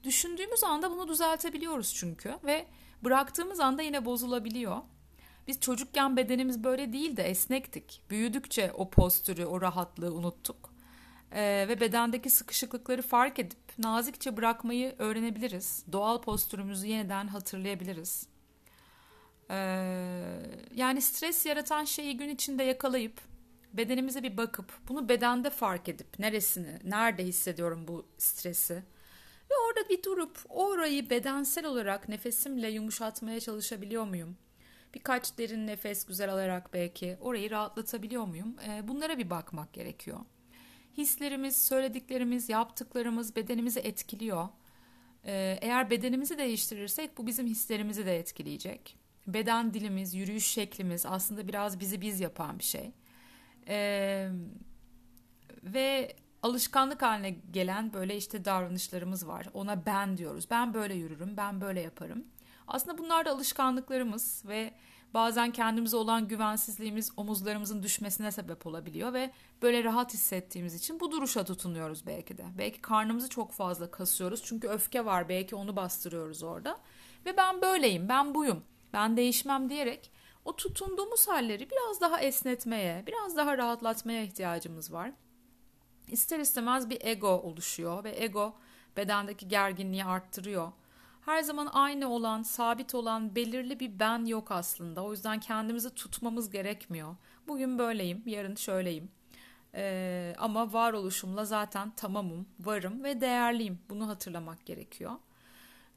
Düşündüğümüz 0.04 0.64
anda 0.64 0.90
bunu 0.90 1.08
düzeltebiliyoruz 1.08 1.94
çünkü 1.94 2.38
ve 2.44 2.66
bıraktığımız 3.04 3.60
anda 3.60 3.82
yine 3.82 4.04
bozulabiliyor. 4.04 4.76
Biz 5.46 5.60
çocukken 5.60 6.16
bedenimiz 6.16 6.64
böyle 6.64 6.92
değil 6.92 7.16
de 7.16 7.22
esnektik. 7.22 8.02
Büyüdükçe 8.10 8.72
o 8.72 8.90
postürü, 8.90 9.44
o 9.44 9.60
rahatlığı 9.60 10.14
unuttuk. 10.14 10.70
Ee, 11.32 11.66
ve 11.68 11.80
bedendeki 11.80 12.30
sıkışıklıkları 12.30 13.02
fark 13.02 13.38
edip 13.38 13.78
nazikçe 13.78 14.36
bırakmayı 14.36 14.94
öğrenebiliriz. 14.98 15.84
Doğal 15.92 16.22
postürümüzü 16.22 16.86
yeniden 16.86 17.26
hatırlayabiliriz. 17.26 18.26
Ee, 19.50 19.56
yani 20.74 21.02
stres 21.02 21.46
yaratan 21.46 21.84
şeyi 21.84 22.16
gün 22.16 22.28
içinde 22.28 22.62
yakalayıp 22.62 23.20
bedenimize 23.72 24.22
bir 24.22 24.36
bakıp 24.36 24.72
bunu 24.88 25.08
bedende 25.08 25.50
fark 25.50 25.88
edip 25.88 26.18
neresini, 26.18 26.78
nerede 26.84 27.24
hissediyorum 27.24 27.84
bu 27.88 28.06
stresi 28.18 28.82
ve 29.50 29.54
orada 29.68 29.88
bir 29.88 30.02
durup 30.02 30.38
orayı 30.48 31.10
bedensel 31.10 31.64
olarak 31.66 32.08
nefesimle 32.08 32.70
yumuşatmaya 32.70 33.40
çalışabiliyor 33.40 34.04
muyum? 34.04 34.36
Birkaç 34.94 35.38
derin 35.38 35.66
nefes 35.66 36.06
güzel 36.06 36.32
alarak 36.32 36.72
belki 36.72 37.16
orayı 37.20 37.50
rahatlatabiliyor 37.50 38.24
muyum? 38.24 38.56
Ee, 38.68 38.88
bunlara 38.88 39.18
bir 39.18 39.30
bakmak 39.30 39.72
gerekiyor. 39.72 40.18
Hislerimiz, 40.96 41.64
söylediklerimiz, 41.64 42.48
yaptıklarımız 42.48 43.36
bedenimizi 43.36 43.80
etkiliyor. 43.80 44.48
Ee, 45.24 45.58
eğer 45.60 45.90
bedenimizi 45.90 46.38
değiştirirsek 46.38 47.18
bu 47.18 47.26
bizim 47.26 47.46
hislerimizi 47.46 48.06
de 48.06 48.18
etkileyecek. 48.18 48.98
Beden 49.26 49.74
dilimiz, 49.74 50.14
yürüyüş 50.14 50.46
şeklimiz 50.46 51.06
aslında 51.06 51.48
biraz 51.48 51.80
bizi 51.80 52.00
biz 52.00 52.20
yapan 52.20 52.58
bir 52.58 52.64
şey. 52.64 52.92
Ee, 53.68 54.28
ve 55.62 56.16
alışkanlık 56.48 57.02
haline 57.02 57.30
gelen 57.30 57.92
böyle 57.92 58.16
işte 58.16 58.44
davranışlarımız 58.44 59.28
var. 59.28 59.46
Ona 59.54 59.86
ben 59.86 60.16
diyoruz. 60.16 60.46
Ben 60.50 60.74
böyle 60.74 60.94
yürürüm, 60.94 61.36
ben 61.36 61.60
böyle 61.60 61.80
yaparım. 61.80 62.24
Aslında 62.68 62.98
bunlar 62.98 63.24
da 63.24 63.30
alışkanlıklarımız 63.30 64.42
ve 64.46 64.74
bazen 65.14 65.50
kendimize 65.50 65.96
olan 65.96 66.28
güvensizliğimiz 66.28 67.12
omuzlarımızın 67.16 67.82
düşmesine 67.82 68.30
sebep 68.30 68.66
olabiliyor 68.66 69.12
ve 69.12 69.30
böyle 69.62 69.84
rahat 69.84 70.14
hissettiğimiz 70.14 70.74
için 70.74 71.00
bu 71.00 71.12
duruşa 71.12 71.44
tutunuyoruz 71.44 72.06
belki 72.06 72.38
de. 72.38 72.44
Belki 72.58 72.80
karnımızı 72.80 73.28
çok 73.28 73.52
fazla 73.52 73.90
kasıyoruz 73.90 74.42
çünkü 74.44 74.68
öfke 74.68 75.04
var 75.04 75.28
belki 75.28 75.56
onu 75.56 75.76
bastırıyoruz 75.76 76.42
orada. 76.42 76.78
Ve 77.26 77.36
ben 77.36 77.62
böyleyim, 77.62 78.08
ben 78.08 78.34
buyum, 78.34 78.64
ben 78.92 79.16
değişmem 79.16 79.70
diyerek 79.70 80.10
o 80.44 80.56
tutunduğumuz 80.56 81.28
halleri 81.28 81.70
biraz 81.70 82.00
daha 82.00 82.20
esnetmeye, 82.20 83.04
biraz 83.06 83.36
daha 83.36 83.58
rahatlatmaya 83.58 84.22
ihtiyacımız 84.22 84.92
var. 84.92 85.12
İster 86.12 86.38
istemez 86.38 86.90
bir 86.90 86.98
ego 87.00 87.28
oluşuyor 87.28 88.04
ve 88.04 88.24
ego 88.24 88.54
bedendeki 88.96 89.48
gerginliği 89.48 90.04
arttırıyor. 90.04 90.72
Her 91.20 91.42
zaman 91.42 91.68
aynı 91.72 92.08
olan, 92.08 92.42
sabit 92.42 92.94
olan 92.94 93.34
belirli 93.34 93.80
bir 93.80 93.98
ben 93.98 94.24
yok 94.24 94.50
aslında. 94.50 95.04
O 95.04 95.12
yüzden 95.12 95.40
kendimizi 95.40 95.94
tutmamız 95.94 96.50
gerekmiyor. 96.50 97.16
Bugün 97.48 97.78
böyleyim, 97.78 98.22
yarın 98.26 98.54
şöyleyim. 98.54 99.10
Ee, 99.74 100.34
ama 100.38 100.72
varoluşumla 100.72 101.44
zaten 101.44 101.90
tamamım, 101.90 102.46
varım 102.60 103.04
ve 103.04 103.20
değerliyim. 103.20 103.78
Bunu 103.90 104.08
hatırlamak 104.08 104.66
gerekiyor. 104.66 105.12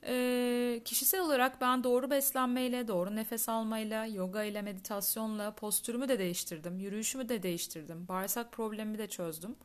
Ee, 0.06 0.82
kişisel 0.86 1.22
olarak 1.22 1.62
ben 1.62 1.84
doğru 1.84 2.10
beslenmeyle, 2.10 2.88
doğru 2.88 3.16
nefes 3.16 3.50
almayla, 3.50 4.06
yoga 4.06 4.44
ile, 4.44 4.62
meditasyonla 4.62 5.56
postürümü 5.56 6.10
de 6.10 6.20
değiştirdim, 6.20 6.80
yürüyüşümü 6.80 7.30
de 7.30 7.44
değiştirdim, 7.44 8.08
bağırsak 8.08 8.52
problemimi 8.52 8.98
de 8.98 9.08
çözdüm. 9.08 9.56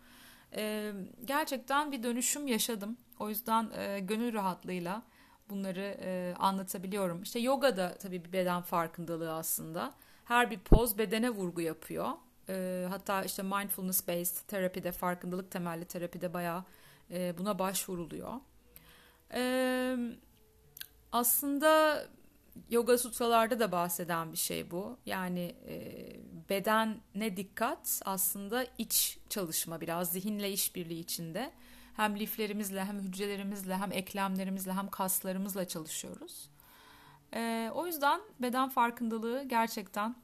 Ee, 0.54 0.92
gerçekten 1.24 1.92
bir 1.92 2.02
dönüşüm 2.02 2.46
yaşadım. 2.46 2.96
O 3.18 3.28
yüzden 3.28 3.70
e, 3.76 4.00
gönül 4.00 4.32
rahatlığıyla 4.32 5.02
bunları 5.50 5.96
e, 6.00 6.34
anlatabiliyorum. 6.38 7.22
İşte 7.22 7.38
yoga 7.38 7.76
da 7.76 7.98
tabii 7.98 8.24
bir 8.24 8.32
beden 8.32 8.62
farkındalığı 8.62 9.32
aslında. 9.32 9.94
Her 10.24 10.50
bir 10.50 10.58
poz 10.58 10.98
bedene 10.98 11.30
vurgu 11.30 11.60
yapıyor. 11.60 12.08
E, 12.48 12.86
hatta 12.90 13.24
işte 13.24 13.42
mindfulness 13.42 14.08
based 14.08 14.48
terapide, 14.48 14.92
farkındalık 14.92 15.50
temelli 15.50 15.84
terapide 15.84 16.34
bayağı 16.34 16.64
e, 17.10 17.38
buna 17.38 17.58
başvuruluyor. 17.58 18.32
E, 19.34 19.96
aslında 21.12 22.02
yoga 22.70 22.98
sutralarda 22.98 23.60
da 23.60 23.72
bahseden 23.72 24.32
bir 24.32 24.36
şey 24.36 24.70
bu. 24.70 24.98
Yani 25.06 25.54
e, 25.68 25.76
bedene 26.48 27.36
dikkat 27.36 28.02
aslında 28.04 28.66
iç 28.78 29.18
çalışma 29.28 29.80
biraz 29.80 30.12
zihinle 30.12 30.52
işbirliği 30.52 31.00
içinde. 31.00 31.52
Hem 31.96 32.18
liflerimizle 32.18 32.84
hem 32.84 33.00
hücrelerimizle 33.00 33.76
hem 33.76 33.92
eklemlerimizle 33.92 34.72
hem 34.72 34.88
kaslarımızla 34.88 35.68
çalışıyoruz. 35.68 36.50
E, 37.34 37.70
o 37.74 37.86
yüzden 37.86 38.20
beden 38.40 38.68
farkındalığı 38.68 39.42
gerçekten 39.42 40.16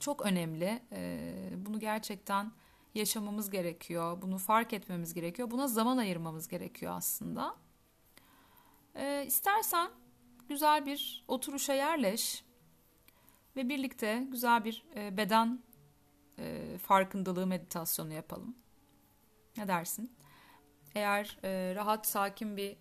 çok 0.00 0.26
önemli. 0.26 0.82
E, 0.92 1.32
bunu 1.56 1.80
gerçekten 1.80 2.52
yaşamamız 2.94 3.50
gerekiyor. 3.50 4.22
Bunu 4.22 4.38
fark 4.38 4.72
etmemiz 4.72 5.14
gerekiyor. 5.14 5.50
Buna 5.50 5.66
zaman 5.66 5.96
ayırmamız 5.96 6.48
gerekiyor 6.48 6.92
aslında. 6.96 7.56
E, 8.94 9.24
istersen 9.26 9.90
güzel 10.48 10.86
bir 10.86 11.24
oturuşa 11.28 11.74
yerleş 11.74 12.44
ve 13.56 13.68
birlikte 13.68 14.26
güzel 14.30 14.64
bir 14.64 14.84
e, 14.96 15.16
beden 15.16 15.62
e, 16.38 16.78
farkındalığı 16.78 17.46
meditasyonu 17.46 18.12
yapalım. 18.12 18.56
Ne 19.56 19.68
dersin? 19.68 20.12
Eğer 20.94 21.38
e, 21.44 21.74
rahat, 21.74 22.06
sakin 22.06 22.56
bir 22.56 22.76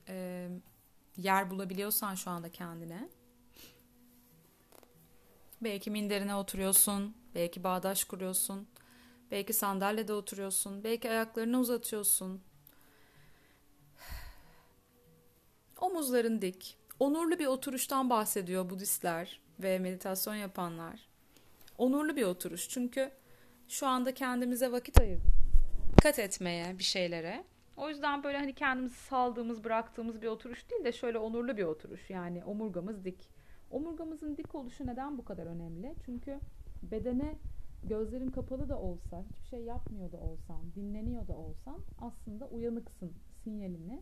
yer 1.18 1.50
bulabiliyorsan 1.50 2.16
şu 2.16 2.32
anda 2.32 2.52
kendine, 2.52 3.10
belki 5.62 5.92
minderine 5.92 6.36
oturuyorsun, 6.36 7.16
belki 7.36 7.64
bağdaş 7.64 8.04
kuruyorsun, 8.04 8.68
belki 9.32 9.54
sandalyede 9.54 10.14
oturuyorsun, 10.14 10.84
belki 10.84 11.10
ayaklarını 11.10 11.60
uzatıyorsun. 11.60 12.42
Omuzların 15.82 16.42
dik, 16.42 16.78
onurlu 17.00 17.40
bir 17.40 17.46
oturuştan 17.46 18.10
bahsediyor 18.10 18.70
Budistler 18.70 19.42
ve 19.60 19.80
meditasyon 19.80 20.36
yapanlar. 20.36 21.10
Onurlu 21.78 22.16
bir 22.16 22.24
oturuş 22.24 22.70
çünkü 22.70 23.12
şu 23.68 23.88
anda 23.88 24.14
kendimize 24.14 24.72
vakit 24.72 25.02
ayırdık. 25.02 25.34
Dikkat 25.92 26.20
etmeye 26.20 26.78
bir 26.78 26.84
şeylere. 26.84 27.44
O 27.78 27.90
yüzden 27.90 28.24
böyle 28.24 28.38
hani 28.38 28.54
kendimizi 28.54 28.96
saldığımız, 28.96 29.64
bıraktığımız 29.64 30.22
bir 30.22 30.28
oturuş 30.28 30.72
değil 30.72 30.84
de 30.84 30.92
şöyle 30.92 31.18
onurlu 31.18 31.58
bir 31.58 31.64
oturuş. 31.64 32.10
Yani 32.10 32.44
omurgamız 32.44 33.06
dik. 33.06 33.30
Omurgamızın 33.72 34.38
dik 34.38 34.56
oluşu 34.56 34.88
neden 34.88 35.18
bu 35.18 35.26
kadar 35.26 35.46
önemli? 35.46 35.96
Çünkü 36.06 36.40
bedene 36.92 37.36
gözlerin 37.84 38.32
kapalı 38.32 38.70
da 38.70 38.80
olsa, 38.80 39.24
hiçbir 39.30 39.48
şey 39.48 39.64
yapmıyor 39.64 40.12
da 40.12 40.18
olsan, 40.18 40.74
dinleniyor 40.76 41.28
da 41.28 41.34
olsan 41.34 41.78
aslında 42.02 42.48
uyanıksın 42.48 43.14
sinyalini 43.44 44.02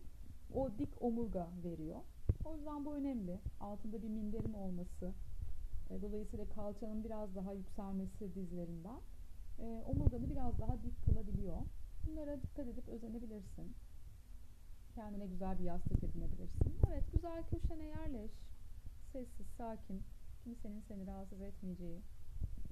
o 0.54 0.70
dik 0.80 1.02
omurga 1.02 1.48
veriyor. 1.64 2.00
O 2.46 2.56
yüzden 2.56 2.86
bu 2.86 2.96
önemli. 2.96 3.40
Altında 3.60 4.02
bir 4.02 4.08
minderin 4.08 4.54
olması, 4.54 5.14
e, 5.90 6.02
dolayısıyla 6.02 6.50
kalçanın 6.50 7.04
biraz 7.04 7.36
daha 7.36 7.54
yükselmesi 7.54 8.36
dizlerinden 8.36 9.02
e, 9.60 9.84
omurganı 9.86 10.30
biraz 10.30 10.60
daha 10.60 10.84
dik 10.84 11.06
kılabiliyor. 11.06 11.58
Bunlara 12.08 12.42
dikkat 12.42 12.68
edip 12.68 12.88
özenebilirsin. 12.90 13.76
Kendine 14.96 15.26
güzel 15.26 15.60
bir 15.60 15.64
yastık 15.64 16.04
edinebilirsin. 16.04 16.74
Evet, 16.88 17.04
güzel 17.14 17.44
köşene 17.44 17.84
yerleş. 17.84 18.32
Sessiz, 19.14 19.48
sakin, 19.58 20.04
kimsenin 20.44 20.82
seni 20.88 21.08
rahatsız 21.08 21.42
etmeyeceği 21.42 22.02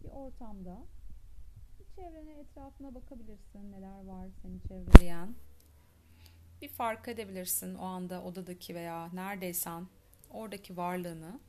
bir 0.04 0.10
ortamda 0.10 0.78
çevrene, 1.96 2.32
etrafına 2.32 2.96
bakabilirsin. 2.96 3.72
Neler 3.72 4.06
var 4.06 4.28
seni 4.42 4.62
çevreleyen. 4.62 5.36
Bir 6.62 6.70
fark 6.70 7.08
edebilirsin 7.08 7.76
o 7.76 7.86
anda 7.86 8.24
odadaki 8.24 8.76
veya 8.76 9.10
neredeysen 9.14 9.88
oradaki 10.30 10.78
varlığını. 10.78 11.40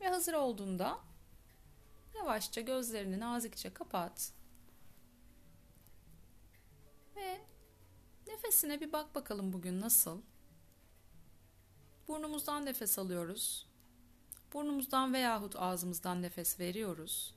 Ve 0.00 0.08
hazır 0.08 0.34
olduğunda 0.34 0.98
yavaşça 2.14 2.60
gözlerini 2.60 3.20
nazikçe 3.20 3.74
kapat. 3.74 4.32
Ve 7.16 7.40
nefesine 8.26 8.80
bir 8.80 8.92
bak 8.92 9.14
bakalım 9.14 9.52
bugün 9.52 9.80
nasıl? 9.80 10.20
Burnumuzdan 12.08 12.66
nefes 12.66 12.98
alıyoruz. 12.98 13.66
Burnumuzdan 14.52 15.12
veyahut 15.12 15.56
ağzımızdan 15.56 16.22
nefes 16.22 16.60
veriyoruz. 16.60 17.34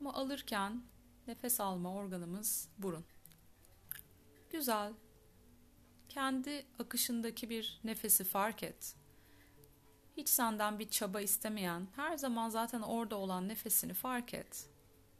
Ama 0.00 0.14
alırken 0.14 0.82
nefes 1.26 1.60
alma 1.60 1.94
organımız 1.94 2.68
burun. 2.78 3.04
Güzel. 4.50 4.92
Kendi 6.14 6.66
akışındaki 6.78 7.50
bir 7.50 7.80
nefesi 7.84 8.24
fark 8.24 8.62
et. 8.62 8.94
Hiç 10.16 10.28
senden 10.28 10.78
bir 10.78 10.88
çaba 10.88 11.20
istemeyen, 11.20 11.88
her 11.96 12.16
zaman 12.16 12.48
zaten 12.48 12.82
orada 12.82 13.16
olan 13.16 13.48
nefesini 13.48 13.94
fark 13.94 14.34
et. 14.34 14.66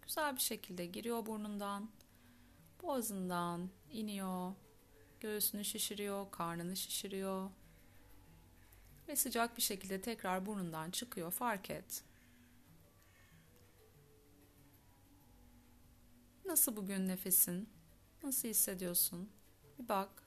Güzel 0.02 0.36
bir 0.36 0.40
şekilde 0.40 0.86
giriyor 0.86 1.26
burnundan, 1.26 1.90
boğazından 2.82 3.70
iniyor, 3.90 4.52
göğsünü 5.20 5.64
şişiriyor, 5.64 6.30
karnını 6.30 6.76
şişiriyor 6.76 7.50
ve 9.08 9.16
sıcak 9.16 9.56
bir 9.56 9.62
şekilde 9.62 10.00
tekrar 10.00 10.46
burnundan 10.46 10.90
çıkıyor. 10.90 11.30
Fark 11.30 11.70
et. 11.70 12.04
Nasıl 16.44 16.76
bugün 16.76 17.08
nefesin? 17.08 17.68
Nasıl 18.22 18.48
hissediyorsun? 18.48 19.30
Bir 19.78 19.88
bak. 19.88 20.23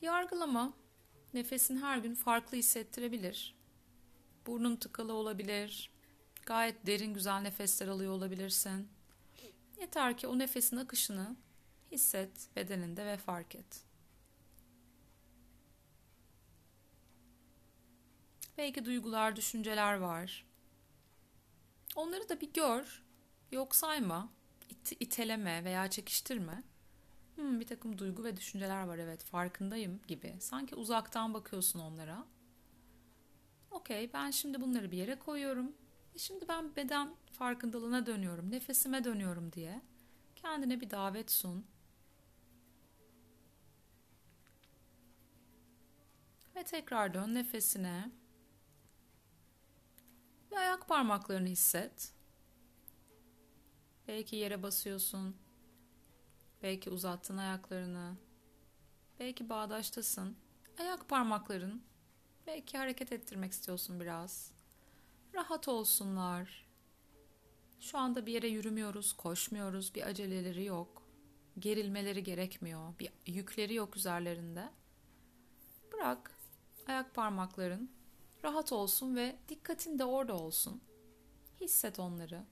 Yargılama. 0.00 0.72
Nefesin 1.34 1.76
her 1.76 1.98
gün 1.98 2.14
farklı 2.14 2.56
hissettirebilir. 2.56 3.56
Burnun 4.46 4.76
tıkalı 4.76 5.12
olabilir. 5.12 5.90
Gayet 6.46 6.86
derin 6.86 7.14
güzel 7.14 7.40
nefesler 7.40 7.88
alıyor 7.88 8.12
olabilirsin. 8.12 8.88
Yeter 9.80 10.18
ki 10.18 10.26
o 10.26 10.38
nefesin 10.38 10.76
akışını 10.76 11.36
hisset 11.92 12.56
bedeninde 12.56 13.06
ve 13.06 13.16
fark 13.16 13.54
et. 13.54 13.84
Belki 18.58 18.84
duygular, 18.84 19.36
düşünceler 19.36 19.94
var. 19.94 20.46
Onları 21.96 22.28
da 22.28 22.40
bir 22.40 22.52
gör. 22.52 23.02
Yok 23.52 23.76
sayma. 23.76 24.32
It 24.68 24.92
iteleme 25.00 25.64
veya 25.64 25.90
çekiştirme. 25.90 26.62
Hmm, 27.40 27.60
bir 27.60 27.66
takım 27.66 27.98
duygu 27.98 28.24
ve 28.24 28.36
düşünceler 28.36 28.82
var 28.82 28.98
evet 28.98 29.24
farkındayım 29.24 30.00
gibi. 30.08 30.36
Sanki 30.40 30.74
uzaktan 30.74 31.34
bakıyorsun 31.34 31.78
onlara. 31.80 32.26
Okey 33.70 34.12
ben 34.12 34.30
şimdi 34.30 34.60
bunları 34.60 34.90
bir 34.90 34.96
yere 34.96 35.18
koyuyorum. 35.18 35.72
E 36.14 36.18
şimdi 36.18 36.48
ben 36.48 36.76
beden 36.76 37.14
farkındalığına 37.32 38.06
dönüyorum, 38.06 38.50
nefesime 38.50 39.04
dönüyorum 39.04 39.52
diye. 39.52 39.80
Kendine 40.36 40.80
bir 40.80 40.90
davet 40.90 41.30
sun. 41.30 41.66
Ve 46.56 46.64
tekrar 46.64 47.14
dön 47.14 47.34
nefesine. 47.34 48.10
Ve 50.52 50.58
ayak 50.58 50.88
parmaklarını 50.88 51.48
hisset. 51.48 52.12
Belki 54.08 54.36
yere 54.36 54.62
basıyorsun. 54.62 55.36
Belki 56.62 56.90
uzattın 56.90 57.36
ayaklarını. 57.36 58.16
Belki 59.20 59.48
bağdaştasın. 59.48 60.36
Ayak 60.78 61.08
parmakların. 61.08 61.82
Belki 62.46 62.78
hareket 62.78 63.12
ettirmek 63.12 63.52
istiyorsun 63.52 64.00
biraz. 64.00 64.52
Rahat 65.34 65.68
olsunlar. 65.68 66.66
Şu 67.80 67.98
anda 67.98 68.26
bir 68.26 68.32
yere 68.32 68.48
yürümüyoruz, 68.48 69.12
koşmuyoruz, 69.12 69.94
bir 69.94 70.06
aceleleri 70.06 70.64
yok. 70.64 71.02
Gerilmeleri 71.58 72.22
gerekmiyor, 72.22 72.98
bir 72.98 73.10
yükleri 73.26 73.74
yok 73.74 73.96
üzerlerinde. 73.96 74.70
Bırak 75.92 76.38
ayak 76.86 77.14
parmakların 77.14 77.90
rahat 78.44 78.72
olsun 78.72 79.16
ve 79.16 79.36
dikkatin 79.48 79.98
de 79.98 80.04
orada 80.04 80.34
olsun. 80.34 80.80
Hisset 81.60 81.98
onları. 81.98 82.44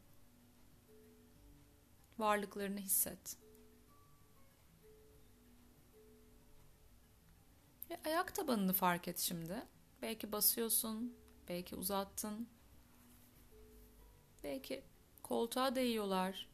Varlıklarını 2.19 2.79
hisset. 2.79 3.48
Ve 7.91 8.01
ayak 8.07 8.35
tabanını 8.35 8.73
fark 8.73 9.09
et 9.09 9.19
şimdi. 9.19 9.63
Belki 10.03 10.33
basıyorsun, 10.33 11.17
belki 11.49 11.77
uzattın. 11.77 12.49
Belki 14.45 14.83
koltuğa 15.23 15.75
değiyorlar. 15.75 16.49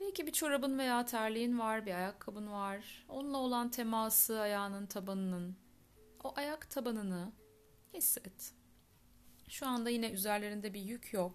Belki 0.00 0.26
bir 0.26 0.32
çorabın 0.32 0.78
veya 0.78 1.06
terliğin 1.06 1.58
var, 1.58 1.86
bir 1.86 1.94
ayakkabın 1.94 2.52
var. 2.52 3.06
Onunla 3.08 3.38
olan 3.38 3.70
teması 3.70 4.40
ayağının 4.40 4.86
tabanının. 4.86 5.56
O 6.24 6.32
ayak 6.36 6.70
tabanını 6.70 7.32
hisset. 7.94 8.54
Şu 9.48 9.66
anda 9.66 9.90
yine 9.90 10.10
üzerlerinde 10.10 10.74
bir 10.74 10.80
yük 10.80 11.12
yok. 11.12 11.34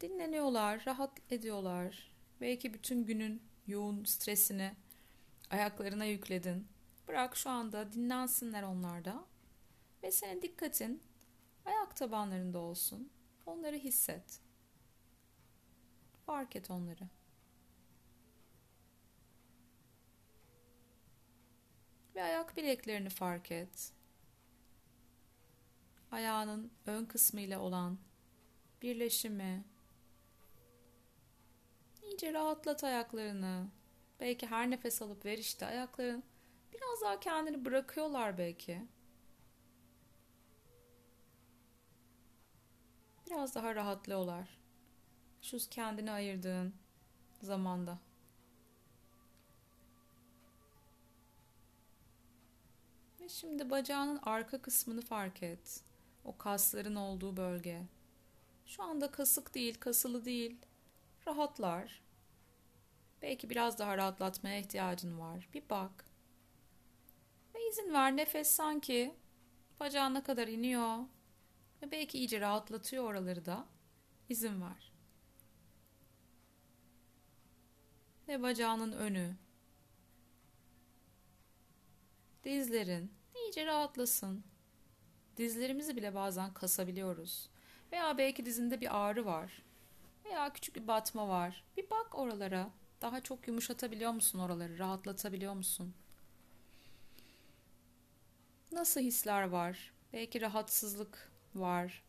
Dinleniyorlar, 0.00 0.82
rahat 0.86 1.10
ediyorlar. 1.30 2.12
Belki 2.40 2.74
bütün 2.74 3.04
günün 3.06 3.42
yoğun 3.66 4.04
stresini 4.04 4.76
ayaklarına 5.50 6.04
yükledin. 6.04 6.66
Bırak 7.10 7.36
şu 7.36 7.50
anda 7.50 7.92
dinlensinler 7.92 8.62
onlar 8.62 9.04
da. 9.04 9.24
Ve 10.02 10.10
senin 10.10 10.42
dikkatin 10.42 11.02
ayak 11.64 11.96
tabanlarında 11.96 12.58
olsun. 12.58 13.12
Onları 13.46 13.76
hisset. 13.76 14.40
Fark 16.26 16.56
et 16.56 16.70
onları. 16.70 17.08
Ve 22.14 22.22
ayak 22.22 22.56
bileklerini 22.56 23.08
fark 23.08 23.52
et. 23.52 23.92
Ayağının 26.10 26.72
ön 26.86 27.04
kısmı 27.04 27.40
ile 27.40 27.58
olan 27.58 27.98
birleşimi. 28.82 29.64
İyice 32.02 32.32
rahatlat 32.32 32.84
ayaklarını. 32.84 33.68
Belki 34.20 34.46
her 34.46 34.70
nefes 34.70 35.02
alıp 35.02 35.24
ver 35.24 35.38
işte 35.38 35.66
ayakların 35.66 36.29
biraz 36.72 37.00
daha 37.02 37.20
kendini 37.20 37.64
bırakıyorlar 37.64 38.38
belki. 38.38 38.86
Biraz 43.26 43.54
daha 43.54 43.74
rahatlıyorlar. 43.74 44.58
Şu 45.42 45.58
kendini 45.70 46.10
ayırdığın 46.10 46.74
zamanda. 47.42 47.98
Ve 53.20 53.28
şimdi 53.28 53.70
bacağının 53.70 54.20
arka 54.22 54.62
kısmını 54.62 55.00
fark 55.00 55.42
et. 55.42 55.84
O 56.24 56.36
kasların 56.38 56.94
olduğu 56.94 57.36
bölge. 57.36 57.82
Şu 58.66 58.82
anda 58.82 59.10
kasık 59.10 59.54
değil, 59.54 59.80
kasılı 59.80 60.24
değil. 60.24 60.58
Rahatlar. 61.26 62.02
Belki 63.22 63.50
biraz 63.50 63.78
daha 63.78 63.96
rahatlatmaya 63.96 64.58
ihtiyacın 64.58 65.18
var. 65.18 65.48
Bir 65.54 65.62
bak. 65.70 66.09
İzin 67.70 67.92
ver 67.92 68.16
nefes 68.16 68.48
sanki 68.48 69.14
bacağına 69.80 70.22
kadar 70.22 70.48
iniyor. 70.48 70.98
Ve 71.82 71.90
belki 71.90 72.18
iyice 72.18 72.40
rahatlatıyor 72.40 73.04
oraları 73.04 73.44
da. 73.46 73.66
İzin 74.28 74.60
ver. 74.60 74.92
Ve 78.28 78.42
bacağının 78.42 78.92
önü. 78.92 79.36
Dizlerin 82.44 83.12
iyice 83.34 83.66
rahatlasın. 83.66 84.44
Dizlerimizi 85.36 85.96
bile 85.96 86.14
bazen 86.14 86.54
kasabiliyoruz. 86.54 87.48
Veya 87.92 88.18
belki 88.18 88.46
dizinde 88.46 88.80
bir 88.80 88.96
ağrı 89.00 89.24
var. 89.24 89.62
Veya 90.24 90.52
küçük 90.52 90.76
bir 90.76 90.86
batma 90.86 91.28
var. 91.28 91.64
Bir 91.76 91.90
bak 91.90 92.18
oralara. 92.18 92.70
Daha 93.00 93.20
çok 93.20 93.48
yumuşatabiliyor 93.48 94.12
musun 94.12 94.38
oraları? 94.38 94.78
Rahatlatabiliyor 94.78 95.54
musun? 95.54 95.94
Nasıl 98.72 99.00
hisler 99.00 99.42
var? 99.42 99.92
Belki 100.12 100.40
rahatsızlık 100.40 101.32
var. 101.54 102.04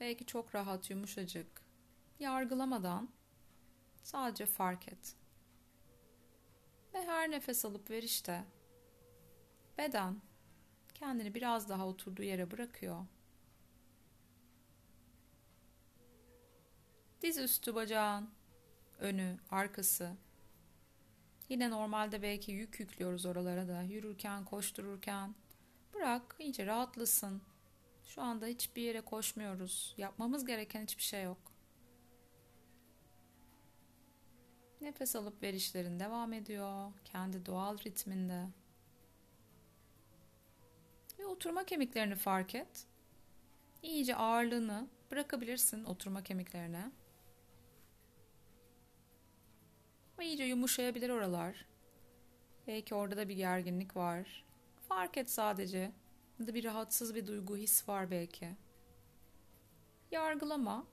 Belki 0.00 0.26
çok 0.26 0.54
rahat, 0.54 0.90
yumuşacık. 0.90 1.62
Yargılamadan 2.18 3.10
sadece 4.02 4.46
fark 4.46 4.88
et. 4.88 5.16
Ve 6.94 7.06
her 7.06 7.30
nefes 7.30 7.64
alıp 7.64 7.90
verişte 7.90 8.44
beden 9.78 10.20
kendini 10.94 11.34
biraz 11.34 11.68
daha 11.68 11.86
oturduğu 11.86 12.22
yere 12.22 12.50
bırakıyor. 12.50 13.06
Diz 17.22 17.38
üstü 17.38 17.74
bacağın, 17.74 18.30
önü, 18.98 19.38
arkası. 19.50 20.16
Yine 21.50 21.70
normalde 21.70 22.22
belki 22.22 22.52
yük 22.52 22.80
yüklüyoruz 22.80 23.26
oralara 23.26 23.68
da. 23.68 23.82
Yürürken, 23.82 24.44
koştururken. 24.44 25.34
Bırak, 25.94 26.36
iyice 26.38 26.66
rahatlasın. 26.66 27.42
Şu 28.04 28.22
anda 28.22 28.46
hiçbir 28.46 28.82
yere 28.82 29.00
koşmuyoruz. 29.00 29.94
Yapmamız 29.96 30.44
gereken 30.46 30.82
hiçbir 30.82 31.02
şey 31.02 31.24
yok. 31.24 31.52
Nefes 34.80 35.16
alıp 35.16 35.42
verişlerin 35.42 36.00
devam 36.00 36.32
ediyor. 36.32 36.92
Kendi 37.04 37.46
doğal 37.46 37.78
ritminde. 37.78 38.46
Ve 41.18 41.26
oturma 41.26 41.64
kemiklerini 41.64 42.14
fark 42.14 42.54
et. 42.54 42.86
İyice 43.82 44.16
ağırlığını 44.16 44.88
bırakabilirsin 45.10 45.84
oturma 45.84 46.22
kemiklerine. 46.22 46.90
Ve 50.20 50.26
iyice 50.26 50.44
yumuşayabilir 50.44 51.10
oralar. 51.10 51.66
Belki 52.66 52.94
orada 52.94 53.16
da 53.16 53.28
bir 53.28 53.36
gerginlik 53.36 53.96
var. 53.96 54.44
Fark 54.88 55.16
et 55.16 55.30
sadece. 55.30 55.92
Ya 56.40 56.46
da 56.46 56.54
bir 56.54 56.64
rahatsız 56.64 57.14
bir 57.14 57.26
duygu, 57.26 57.56
his 57.56 57.88
var 57.88 58.10
belki. 58.10 58.56
Yargılama. 60.10 60.86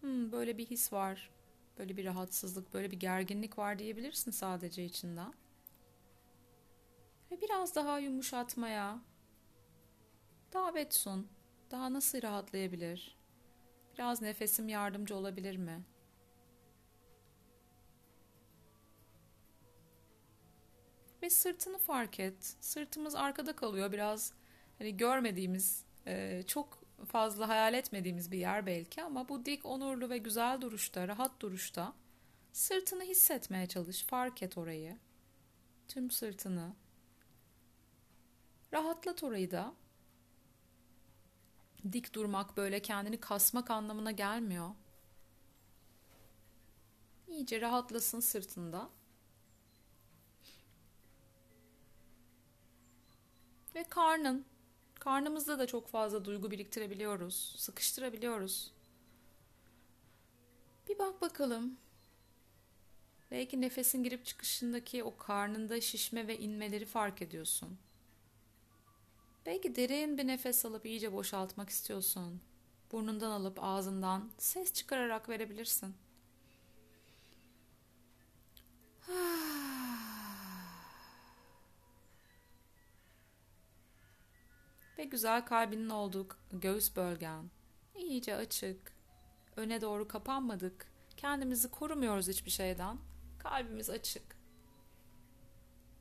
Hmm, 0.00 0.32
böyle 0.32 0.58
bir 0.58 0.66
his 0.66 0.92
var. 0.92 1.30
Böyle 1.78 1.96
bir 1.96 2.04
rahatsızlık, 2.04 2.74
böyle 2.74 2.90
bir 2.90 2.96
gerginlik 3.00 3.58
var 3.58 3.78
diyebilirsin 3.78 4.30
sadece 4.30 4.84
içinden. 4.84 5.34
Ve 7.30 7.40
biraz 7.40 7.74
daha 7.74 7.98
yumuşatmaya 7.98 9.00
davet 10.52 10.94
sun. 10.94 11.28
Daha 11.70 11.92
nasıl 11.92 12.22
rahatlayabilir? 12.22 13.18
Biraz 13.94 14.22
nefesim 14.22 14.68
yardımcı 14.68 15.16
olabilir 15.16 15.56
mi? 15.56 15.84
Ve 21.22 21.30
sırtını 21.30 21.78
fark 21.78 22.20
et. 22.20 22.56
Sırtımız 22.60 23.14
arkada 23.14 23.56
kalıyor 23.56 23.92
biraz 23.92 24.32
hani 24.78 24.96
görmediğimiz, 24.96 25.84
e, 26.06 26.42
çok 26.46 26.78
fazla 27.06 27.48
hayal 27.48 27.74
etmediğimiz 27.74 28.32
bir 28.32 28.38
yer 28.38 28.66
belki 28.66 29.02
ama 29.02 29.28
bu 29.28 29.44
dik, 29.44 29.66
onurlu 29.66 30.10
ve 30.10 30.18
güzel 30.18 30.60
duruşta, 30.60 31.08
rahat 31.08 31.40
duruşta 31.40 31.92
sırtını 32.52 33.02
hissetmeye 33.02 33.66
çalış. 33.66 34.04
Fark 34.04 34.42
et 34.42 34.58
orayı. 34.58 34.98
Tüm 35.88 36.10
sırtını. 36.10 36.74
Rahatlat 38.72 39.22
orayı 39.22 39.50
da. 39.50 39.74
Dik 41.92 42.14
durmak 42.14 42.56
böyle 42.56 42.82
kendini 42.82 43.20
kasmak 43.20 43.70
anlamına 43.70 44.10
gelmiyor. 44.10 44.70
İyice 47.28 47.60
rahatlasın 47.60 48.20
sırtında. 48.20 48.90
Ve 53.74 53.84
karnın. 53.84 54.44
Karnımızda 54.94 55.58
da 55.58 55.66
çok 55.66 55.88
fazla 55.88 56.24
duygu 56.24 56.50
biriktirebiliyoruz. 56.50 57.54
Sıkıştırabiliyoruz. 57.58 58.72
Bir 60.88 60.98
bak 60.98 61.20
bakalım. 61.20 61.76
Belki 63.30 63.60
nefesin 63.60 64.02
girip 64.02 64.24
çıkışındaki 64.24 65.04
o 65.04 65.16
karnında 65.16 65.80
şişme 65.80 66.26
ve 66.26 66.38
inmeleri 66.38 66.86
fark 66.86 67.22
ediyorsun. 67.22 67.78
Belki 69.46 69.76
derin 69.76 70.18
bir 70.18 70.26
nefes 70.26 70.64
alıp 70.64 70.86
iyice 70.86 71.12
boşaltmak 71.12 71.70
istiyorsun. 71.70 72.40
Burnundan 72.92 73.30
alıp 73.30 73.58
ağzından 73.62 74.30
ses 74.38 74.72
çıkararak 74.72 75.28
verebilirsin. 75.28 75.94
Ve 85.00 85.04
güzel 85.04 85.44
kalbinin 85.44 85.88
olduğu 85.88 86.28
göğüs 86.52 86.96
bölgen. 86.96 87.50
iyice 87.94 88.36
açık. 88.36 88.92
Öne 89.56 89.80
doğru 89.80 90.08
kapanmadık. 90.08 90.86
Kendimizi 91.16 91.70
korumuyoruz 91.70 92.28
hiçbir 92.28 92.50
şeyden. 92.50 92.98
Kalbimiz 93.38 93.90
açık. 93.90 94.36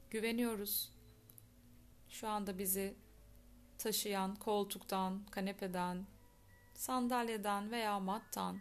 Güveniyoruz. 0.10 0.92
Şu 2.10 2.28
anda 2.28 2.58
bizi 2.58 2.96
taşıyan 3.78 4.36
koltuktan, 4.36 5.26
kanepeden, 5.26 6.06
sandalyeden 6.74 7.72
veya 7.72 8.00
mattan 8.00 8.60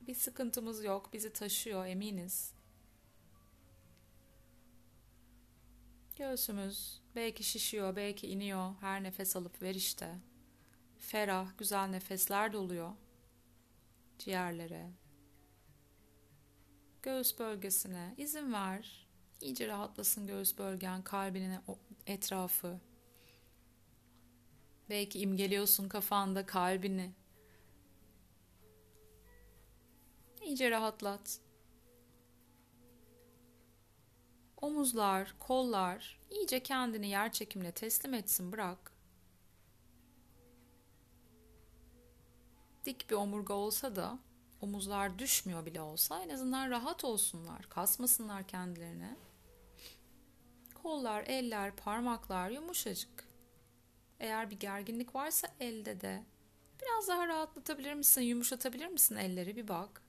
bir 0.00 0.14
sıkıntımız 0.14 0.84
yok. 0.84 1.12
Bizi 1.12 1.32
taşıyor 1.32 1.86
eminiz. 1.86 2.54
Göğsümüz 6.16 7.00
belki 7.18 7.44
şişiyor, 7.44 7.96
belki 7.96 8.26
iniyor. 8.26 8.74
Her 8.80 9.02
nefes 9.02 9.36
alıp 9.36 9.62
ver 9.62 9.74
işte. 9.74 10.18
Ferah, 10.98 11.58
güzel 11.58 11.86
nefesler 11.86 12.52
doluyor. 12.52 12.92
Ciğerlere. 14.18 14.90
Göğüs 17.02 17.38
bölgesine 17.38 18.14
izin 18.16 18.52
ver. 18.52 19.08
İyice 19.40 19.68
rahatlasın 19.68 20.26
göğüs 20.26 20.58
bölgen, 20.58 21.02
kalbinin 21.02 21.58
etrafı. 22.06 22.80
Belki 24.90 25.20
imgeliyorsun 25.20 25.88
kafanda 25.88 26.46
kalbini. 26.46 27.12
İyice 30.42 30.70
rahatlat. 30.70 31.40
Omuzlar, 34.62 35.34
kollar 35.38 36.20
iyice 36.30 36.62
kendini 36.62 37.08
yer 37.08 37.32
çekimle 37.32 37.72
teslim 37.72 38.14
etsin 38.14 38.52
bırak. 38.52 38.92
Dik 42.84 43.10
bir 43.10 43.14
omurga 43.14 43.54
olsa 43.54 43.96
da 43.96 44.18
omuzlar 44.60 45.18
düşmüyor 45.18 45.66
bile 45.66 45.80
olsa 45.80 46.22
en 46.22 46.28
azından 46.28 46.70
rahat 46.70 47.04
olsunlar, 47.04 47.66
kasmasınlar 47.70 48.46
kendilerini. 48.48 49.16
Kollar, 50.82 51.24
eller, 51.26 51.76
parmaklar 51.76 52.50
yumuşacık. 52.50 53.28
Eğer 54.20 54.50
bir 54.50 54.60
gerginlik 54.60 55.14
varsa 55.14 55.48
elde 55.60 56.00
de 56.00 56.24
biraz 56.82 57.08
daha 57.08 57.28
rahatlatabilir 57.28 57.94
misin, 57.94 58.22
yumuşatabilir 58.22 58.86
misin 58.86 59.16
elleri 59.16 59.56
bir 59.56 59.68
bak. 59.68 60.07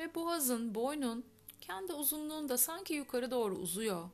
Ve 0.00 0.14
boğazın, 0.14 0.74
boynun 0.74 1.24
kendi 1.60 1.92
uzunluğunda 1.92 2.58
sanki 2.58 2.94
yukarı 2.94 3.30
doğru 3.30 3.54
uzuyor. 3.54 4.10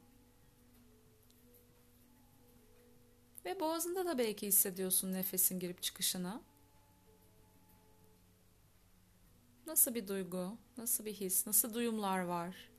Ve 3.44 3.60
boğazında 3.60 4.06
da 4.06 4.18
belki 4.18 4.46
hissediyorsun 4.46 5.12
nefesin 5.12 5.60
girip 5.60 5.82
çıkışını. 5.82 6.42
Nasıl 9.66 9.94
bir 9.94 10.08
duygu, 10.08 10.58
nasıl 10.76 11.04
bir 11.04 11.12
his, 11.12 11.46
nasıl 11.46 11.74
duyumlar 11.74 12.20
var? 12.20 12.70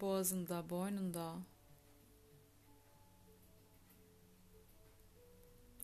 Boğazında, 0.00 0.70
boynunda. 0.70 1.36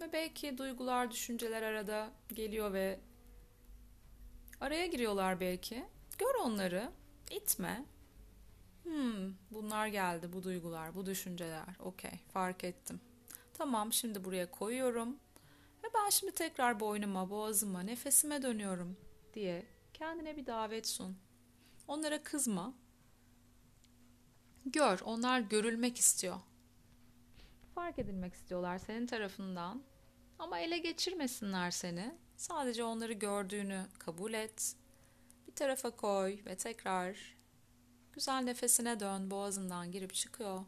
Ve 0.00 0.12
belki 0.12 0.58
duygular, 0.58 1.10
düşünceler 1.10 1.62
arada 1.62 2.12
geliyor 2.28 2.72
ve 2.72 3.00
araya 4.60 4.86
giriyorlar 4.86 5.40
belki. 5.40 5.84
Gör 6.22 6.34
onları, 6.34 6.90
itme. 7.30 7.84
Hmm, 8.82 9.34
bunlar 9.50 9.86
geldi, 9.86 10.32
bu 10.32 10.42
duygular, 10.42 10.94
bu 10.94 11.06
düşünceler. 11.06 11.76
Okey, 11.78 12.10
fark 12.32 12.64
ettim. 12.64 13.00
Tamam, 13.54 13.92
şimdi 13.92 14.24
buraya 14.24 14.50
koyuyorum. 14.50 15.16
Ve 15.84 15.88
ben 15.94 16.10
şimdi 16.10 16.32
tekrar 16.32 16.80
boynuma, 16.80 17.30
boğazıma, 17.30 17.80
nefesime 17.80 18.42
dönüyorum 18.42 18.96
diye 19.34 19.66
kendine 19.94 20.36
bir 20.36 20.46
davet 20.46 20.88
sun. 20.88 21.16
Onlara 21.88 22.22
kızma. 22.22 22.74
Gör, 24.66 25.00
onlar 25.04 25.40
görülmek 25.40 25.98
istiyor. 25.98 26.36
Fark 27.74 27.98
edilmek 27.98 28.34
istiyorlar 28.34 28.78
senin 28.78 29.06
tarafından. 29.06 29.82
Ama 30.38 30.58
ele 30.58 30.78
geçirmesinler 30.78 31.70
seni. 31.70 32.14
Sadece 32.36 32.84
onları 32.84 33.12
gördüğünü 33.12 33.86
kabul 33.98 34.32
et 34.32 34.76
bir 35.52 35.56
tarafa 35.56 35.90
koy 35.90 36.38
ve 36.46 36.56
tekrar 36.56 37.36
güzel 38.12 38.42
nefesine 38.42 39.00
dön. 39.00 39.30
Boğazından 39.30 39.92
girip 39.92 40.14
çıkıyor. 40.14 40.64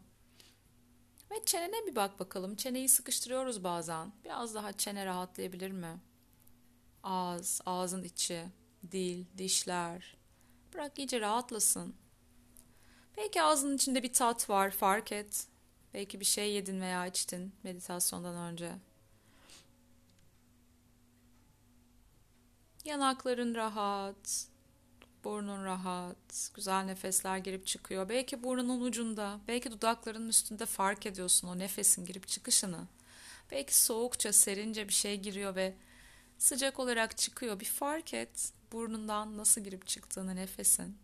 Ve 1.31 1.45
çenene 1.45 1.87
bir 1.87 1.95
bak 1.95 2.19
bakalım. 2.19 2.55
Çeneyi 2.55 2.89
sıkıştırıyoruz 2.89 3.63
bazen. 3.63 4.11
Biraz 4.23 4.55
daha 4.55 4.73
çene 4.73 5.05
rahatlayabilir 5.05 5.71
mi? 5.71 5.99
Ağız, 7.03 7.61
ağzın 7.65 8.03
içi, 8.03 8.45
dil, 8.91 9.25
dişler. 9.37 10.17
Bırak 10.73 10.99
iyice 10.99 11.21
rahatlasın. 11.21 11.95
Belki 13.17 13.41
ağzının 13.41 13.75
içinde 13.75 14.03
bir 14.03 14.13
tat 14.13 14.49
var, 14.49 14.71
fark 14.71 15.11
et. 15.11 15.47
Belki 15.93 16.19
bir 16.19 16.25
şey 16.25 16.51
yedin 16.51 16.81
veya 16.81 17.07
içtin 17.07 17.53
meditasyondan 17.63 18.35
önce. 18.35 18.71
Yanakların 22.83 23.55
rahat, 23.55 24.54
Burnun 25.25 25.65
rahat, 25.65 26.51
güzel 26.53 26.83
nefesler 26.83 27.37
girip 27.37 27.67
çıkıyor. 27.67 28.09
Belki 28.09 28.43
burnunun 28.43 28.81
ucunda, 28.81 29.39
belki 29.47 29.71
dudaklarının 29.71 30.29
üstünde 30.29 30.65
fark 30.65 31.05
ediyorsun 31.05 31.47
o 31.47 31.59
nefesin 31.59 32.05
girip 32.05 32.27
çıkışını. 32.27 32.87
Belki 33.51 33.77
soğukça, 33.77 34.33
serince 34.33 34.87
bir 34.87 34.93
şey 34.93 35.19
giriyor 35.19 35.55
ve 35.55 35.73
sıcak 36.37 36.79
olarak 36.79 37.17
çıkıyor. 37.17 37.59
Bir 37.59 37.65
fark 37.65 38.13
et 38.13 38.53
burnundan 38.71 39.37
nasıl 39.37 39.61
girip 39.61 39.87
çıktığını 39.87 40.35
nefesin. 40.35 40.97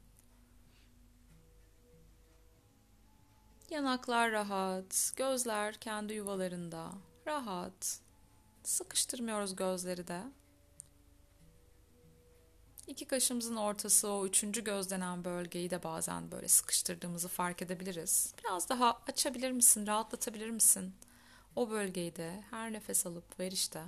Yanaklar 3.69 4.31
rahat, 4.31 5.13
gözler 5.15 5.75
kendi 5.75 6.13
yuvalarında. 6.13 6.91
Rahat. 7.27 7.99
Sıkıştırmıyoruz 8.63 9.55
gözleri 9.55 10.07
de. 10.07 10.21
İki 12.87 13.05
kaşımızın 13.05 13.55
ortası 13.55 14.09
o 14.09 14.25
üçüncü 14.25 14.63
göz 14.63 14.89
denen 14.89 15.23
bölgeyi 15.23 15.69
de 15.69 15.83
bazen 15.83 16.31
böyle 16.31 16.47
sıkıştırdığımızı 16.47 17.27
fark 17.27 17.61
edebiliriz. 17.61 18.33
Biraz 18.43 18.69
daha 18.69 19.01
açabilir 19.07 19.51
misin, 19.51 19.87
rahatlatabilir 19.87 20.49
misin? 20.49 20.93
O 21.55 21.69
bölgeyi 21.69 22.15
de 22.15 22.43
her 22.49 22.73
nefes 22.73 23.05
alıp 23.05 23.39
verişte. 23.39 23.83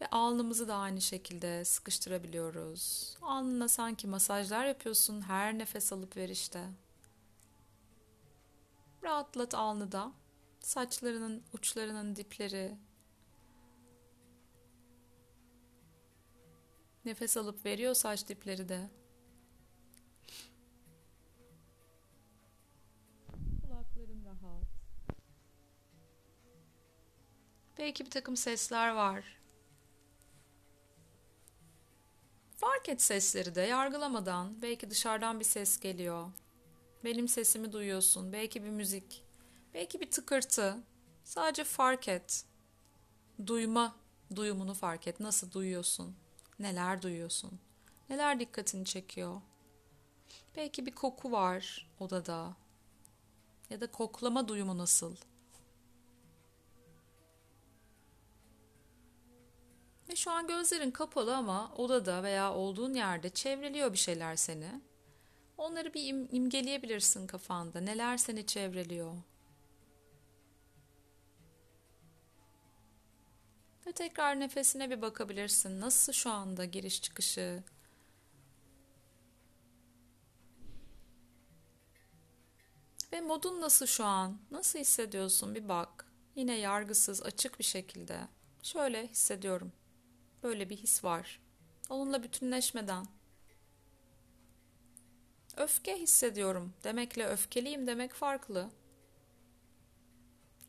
Ve 0.00 0.06
alnımızı 0.06 0.68
da 0.68 0.74
aynı 0.74 1.00
şekilde 1.00 1.64
sıkıştırabiliyoruz. 1.64 3.16
Alnına 3.22 3.68
sanki 3.68 4.06
masajlar 4.06 4.64
yapıyorsun 4.66 5.20
her 5.20 5.58
nefes 5.58 5.92
alıp 5.92 6.16
verişte. 6.16 6.64
Rahatlat 9.02 9.54
alnıda. 9.54 10.12
Saçlarının 10.60 11.42
uçlarının 11.52 12.16
dipleri. 12.16 12.76
Nefes 17.04 17.36
alıp 17.36 17.66
veriyor 17.66 17.94
saç 17.94 18.28
dipleri 18.28 18.68
de. 18.68 18.90
Kulakların 23.62 24.24
rahat. 24.24 24.64
Belki 27.78 28.04
bir 28.04 28.10
takım 28.10 28.36
sesler 28.36 28.90
var. 28.94 29.40
Fark 32.56 32.88
et 32.88 33.02
sesleri 33.02 33.54
de 33.54 33.60
yargılamadan. 33.60 34.62
Belki 34.62 34.90
dışarıdan 34.90 35.40
bir 35.40 35.44
ses 35.44 35.80
geliyor. 35.80 36.30
Benim 37.04 37.28
sesimi 37.28 37.72
duyuyorsun. 37.72 38.32
Belki 38.32 38.64
bir 38.64 38.70
müzik. 38.70 39.24
Belki 39.74 40.00
bir 40.00 40.10
tıkırtı. 40.10 40.76
Sadece 41.24 41.64
fark 41.64 42.08
et. 42.08 42.44
Duyma 43.46 43.96
duyumunu 44.36 44.74
fark 44.74 45.06
et. 45.06 45.20
Nasıl 45.20 45.52
duyuyorsun? 45.52 46.16
Neler 46.60 47.02
duyuyorsun? 47.02 47.60
Neler 48.10 48.40
dikkatini 48.40 48.84
çekiyor? 48.84 49.40
Belki 50.56 50.86
bir 50.86 50.94
koku 50.94 51.32
var 51.32 51.88
odada. 52.00 52.56
Ya 53.70 53.80
da 53.80 53.90
koklama 53.90 54.48
duyumu 54.48 54.78
nasıl? 54.78 55.16
Ve 60.08 60.16
şu 60.16 60.30
an 60.30 60.46
gözlerin 60.46 60.90
kapalı 60.90 61.36
ama 61.36 61.72
odada 61.76 62.22
veya 62.22 62.54
olduğun 62.54 62.94
yerde 62.94 63.30
çevreliyor 63.30 63.92
bir 63.92 63.98
şeyler 63.98 64.36
seni. 64.36 64.80
Onları 65.58 65.94
bir 65.94 66.00
im- 66.00 66.28
imgeleyebilirsin 66.32 67.26
kafanda. 67.26 67.80
Neler 67.80 68.16
seni 68.16 68.46
çevreliyor? 68.46 69.14
Ve 73.90 73.94
tekrar 73.94 74.40
nefesine 74.40 74.90
bir 74.90 75.02
bakabilirsin. 75.02 75.80
Nasıl 75.80 76.12
şu 76.12 76.30
anda 76.30 76.64
giriş 76.64 77.02
çıkışı? 77.02 77.62
Ve 83.12 83.20
modun 83.20 83.60
nasıl 83.60 83.86
şu 83.86 84.04
an? 84.04 84.38
Nasıl 84.50 84.78
hissediyorsun? 84.78 85.54
Bir 85.54 85.68
bak. 85.68 86.06
Yine 86.36 86.54
yargısız, 86.58 87.22
açık 87.22 87.58
bir 87.58 87.64
şekilde. 87.64 88.20
Şöyle 88.62 89.06
hissediyorum. 89.06 89.72
Böyle 90.42 90.70
bir 90.70 90.76
his 90.76 91.04
var. 91.04 91.40
Onunla 91.88 92.22
bütünleşmeden. 92.22 93.06
Öfke 95.56 95.98
hissediyorum 95.98 96.72
demekle 96.84 97.26
öfkeliyim 97.26 97.86
demek 97.86 98.12
farklı. 98.12 98.70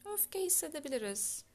Öfke 0.05 0.41
hissedebiliriz. 0.41 1.51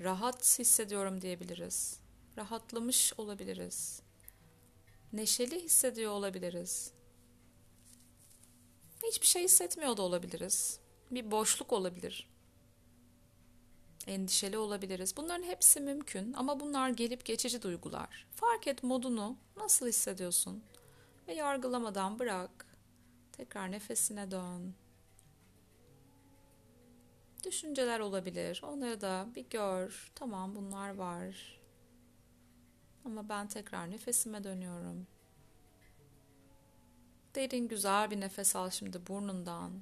Rahat 0.00 0.58
hissediyorum 0.58 1.20
diyebiliriz. 1.20 2.00
Rahatlamış 2.38 3.12
olabiliriz. 3.18 4.02
Neşeli 5.12 5.64
hissediyor 5.64 6.12
olabiliriz. 6.12 6.92
Hiçbir 9.06 9.26
şey 9.26 9.44
hissetmiyor 9.44 9.96
da 9.96 10.02
olabiliriz. 10.02 10.80
Bir 11.10 11.30
boşluk 11.30 11.72
olabilir. 11.72 12.30
Endişeli 14.06 14.58
olabiliriz. 14.58 15.16
Bunların 15.16 15.42
hepsi 15.42 15.80
mümkün 15.80 16.32
ama 16.32 16.60
bunlar 16.60 16.90
gelip 16.90 17.24
geçici 17.24 17.62
duygular. 17.62 18.26
Fark 18.34 18.66
et 18.66 18.82
modunu, 18.82 19.36
nasıl 19.56 19.86
hissediyorsun? 19.86 20.64
Ve 21.28 21.34
yargılamadan 21.34 22.18
bırak. 22.18 22.66
Tekrar 23.32 23.72
nefesine 23.72 24.30
dön. 24.30 24.74
Düşünceler 27.44 28.00
olabilir. 28.00 28.62
Onları 28.64 29.00
da 29.00 29.26
bir 29.34 29.50
gör. 29.50 30.12
Tamam 30.14 30.56
bunlar 30.56 30.94
var. 30.94 31.60
Ama 33.04 33.28
ben 33.28 33.48
tekrar 33.48 33.90
nefesime 33.90 34.44
dönüyorum. 34.44 35.06
Derin 37.34 37.68
güzel 37.68 38.10
bir 38.10 38.20
nefes 38.20 38.56
al 38.56 38.70
şimdi 38.70 39.06
burnundan. 39.06 39.72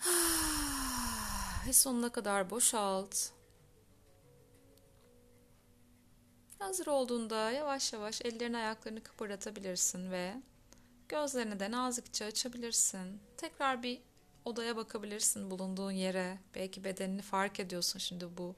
Ve 1.66 1.72
sonuna 1.72 2.12
kadar 2.12 2.50
boşalt. 2.50 3.16
Hazır 6.58 6.86
olduğunda 6.86 7.50
yavaş 7.50 7.92
yavaş 7.92 8.22
ellerini 8.22 8.56
ayaklarını 8.56 9.02
kıpırdatabilirsin 9.02 10.10
ve 10.10 10.34
gözlerini 11.08 11.60
de 11.60 11.70
nazikçe 11.70 12.24
açabilirsin. 12.24 13.20
Tekrar 13.36 13.82
bir 13.82 14.02
odaya 14.46 14.76
bakabilirsin 14.76 15.50
bulunduğun 15.50 15.90
yere. 15.90 16.38
Belki 16.54 16.84
bedenini 16.84 17.22
fark 17.22 17.60
ediyorsun 17.60 17.98
şimdi 17.98 18.36
bu 18.36 18.54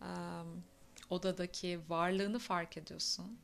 um, 0.00 0.64
odadaki 1.10 1.80
varlığını 1.88 2.38
fark 2.38 2.76
ediyorsun. 2.76 3.38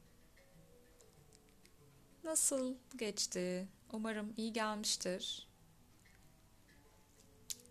Nasıl 2.25 2.77
geçti? 2.99 3.69
Umarım 3.93 4.33
iyi 4.37 4.53
gelmiştir. 4.53 5.49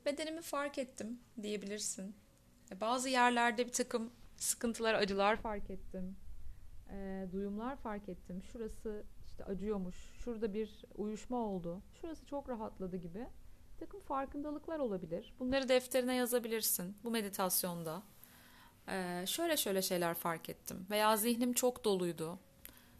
Bedenimi 0.06 0.42
fark 0.42 0.78
ettim 0.78 1.20
diyebilirsin. 1.42 2.16
Bazı 2.82 3.10
yerlerde 3.10 3.68
bir 3.68 3.72
takım 3.72 4.12
sıkıntılar, 4.38 4.94
acılar 4.94 5.36
fark 5.36 5.70
ettim. 5.70 6.16
E, 6.90 7.28
duyumlar 7.32 7.76
fark 7.78 8.10
ettim. 8.10 8.44
Şurası 8.44 9.04
işte 9.26 9.46
acıyormuş. 9.46 9.96
Şurada 10.24 10.54
bir 10.54 10.86
uyuşma 10.96 11.38
oldu. 11.38 11.82
Şurası 12.02 12.26
çok 12.26 12.50
rahatladı 12.50 12.98
gibi. 12.98 13.28
Takım 13.82 14.00
farkındalıklar 14.02 14.80
olabilir. 14.80 15.34
Bunları 15.40 15.70
defterine 15.70 16.16
yazabilirsin 16.16 16.98
bu 17.04 17.12
meditasyonda. 17.12 18.04
E, 18.88 19.24
şöyle 19.28 19.58
şöyle 19.58 19.82
şeyler 19.82 20.14
fark 20.14 20.50
ettim. 20.50 20.88
Veya 20.90 21.18
zihnim 21.18 21.54
çok 21.54 21.86
doluydu. 21.86 22.40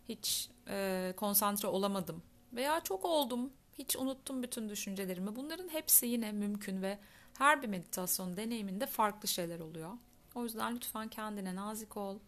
Hiç 0.10 0.50
e, 0.68 1.14
konsantre 1.18 1.68
olamadım. 1.68 2.24
Veya 2.54 2.80
çok 2.80 3.06
oldum. 3.06 3.54
Hiç 3.78 3.96
unuttum 3.96 4.44
bütün 4.44 4.70
düşüncelerimi. 4.70 5.36
Bunların 5.36 5.70
hepsi 5.70 6.06
yine 6.08 6.32
mümkün 6.32 6.82
ve 6.82 7.00
her 7.38 7.62
bir 7.62 7.68
meditasyon 7.68 8.38
deneyiminde 8.38 8.86
farklı 8.86 9.28
şeyler 9.28 9.60
oluyor. 9.60 9.92
O 10.36 10.44
yüzden 10.44 10.76
lütfen 10.76 11.08
kendine 11.08 11.56
nazik 11.56 11.98
ol. 11.98 12.20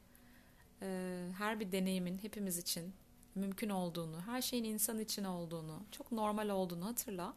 Ee, 0.81 1.29
her 1.37 1.59
bir 1.59 1.71
deneyimin 1.71 2.17
hepimiz 2.17 2.57
için 2.57 2.93
mümkün 3.35 3.69
olduğunu, 3.69 4.21
her 4.21 4.41
şeyin 4.41 4.63
insan 4.63 4.99
için 4.99 5.23
olduğunu, 5.23 5.83
çok 5.91 6.11
normal 6.11 6.49
olduğunu 6.49 6.85
hatırla. 6.85 7.33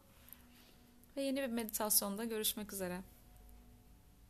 Ve 1.17 1.21
yeni 1.21 1.41
bir 1.41 1.47
meditasyonda 1.47 2.25
görüşmek 2.25 2.73
üzere. 2.73 3.01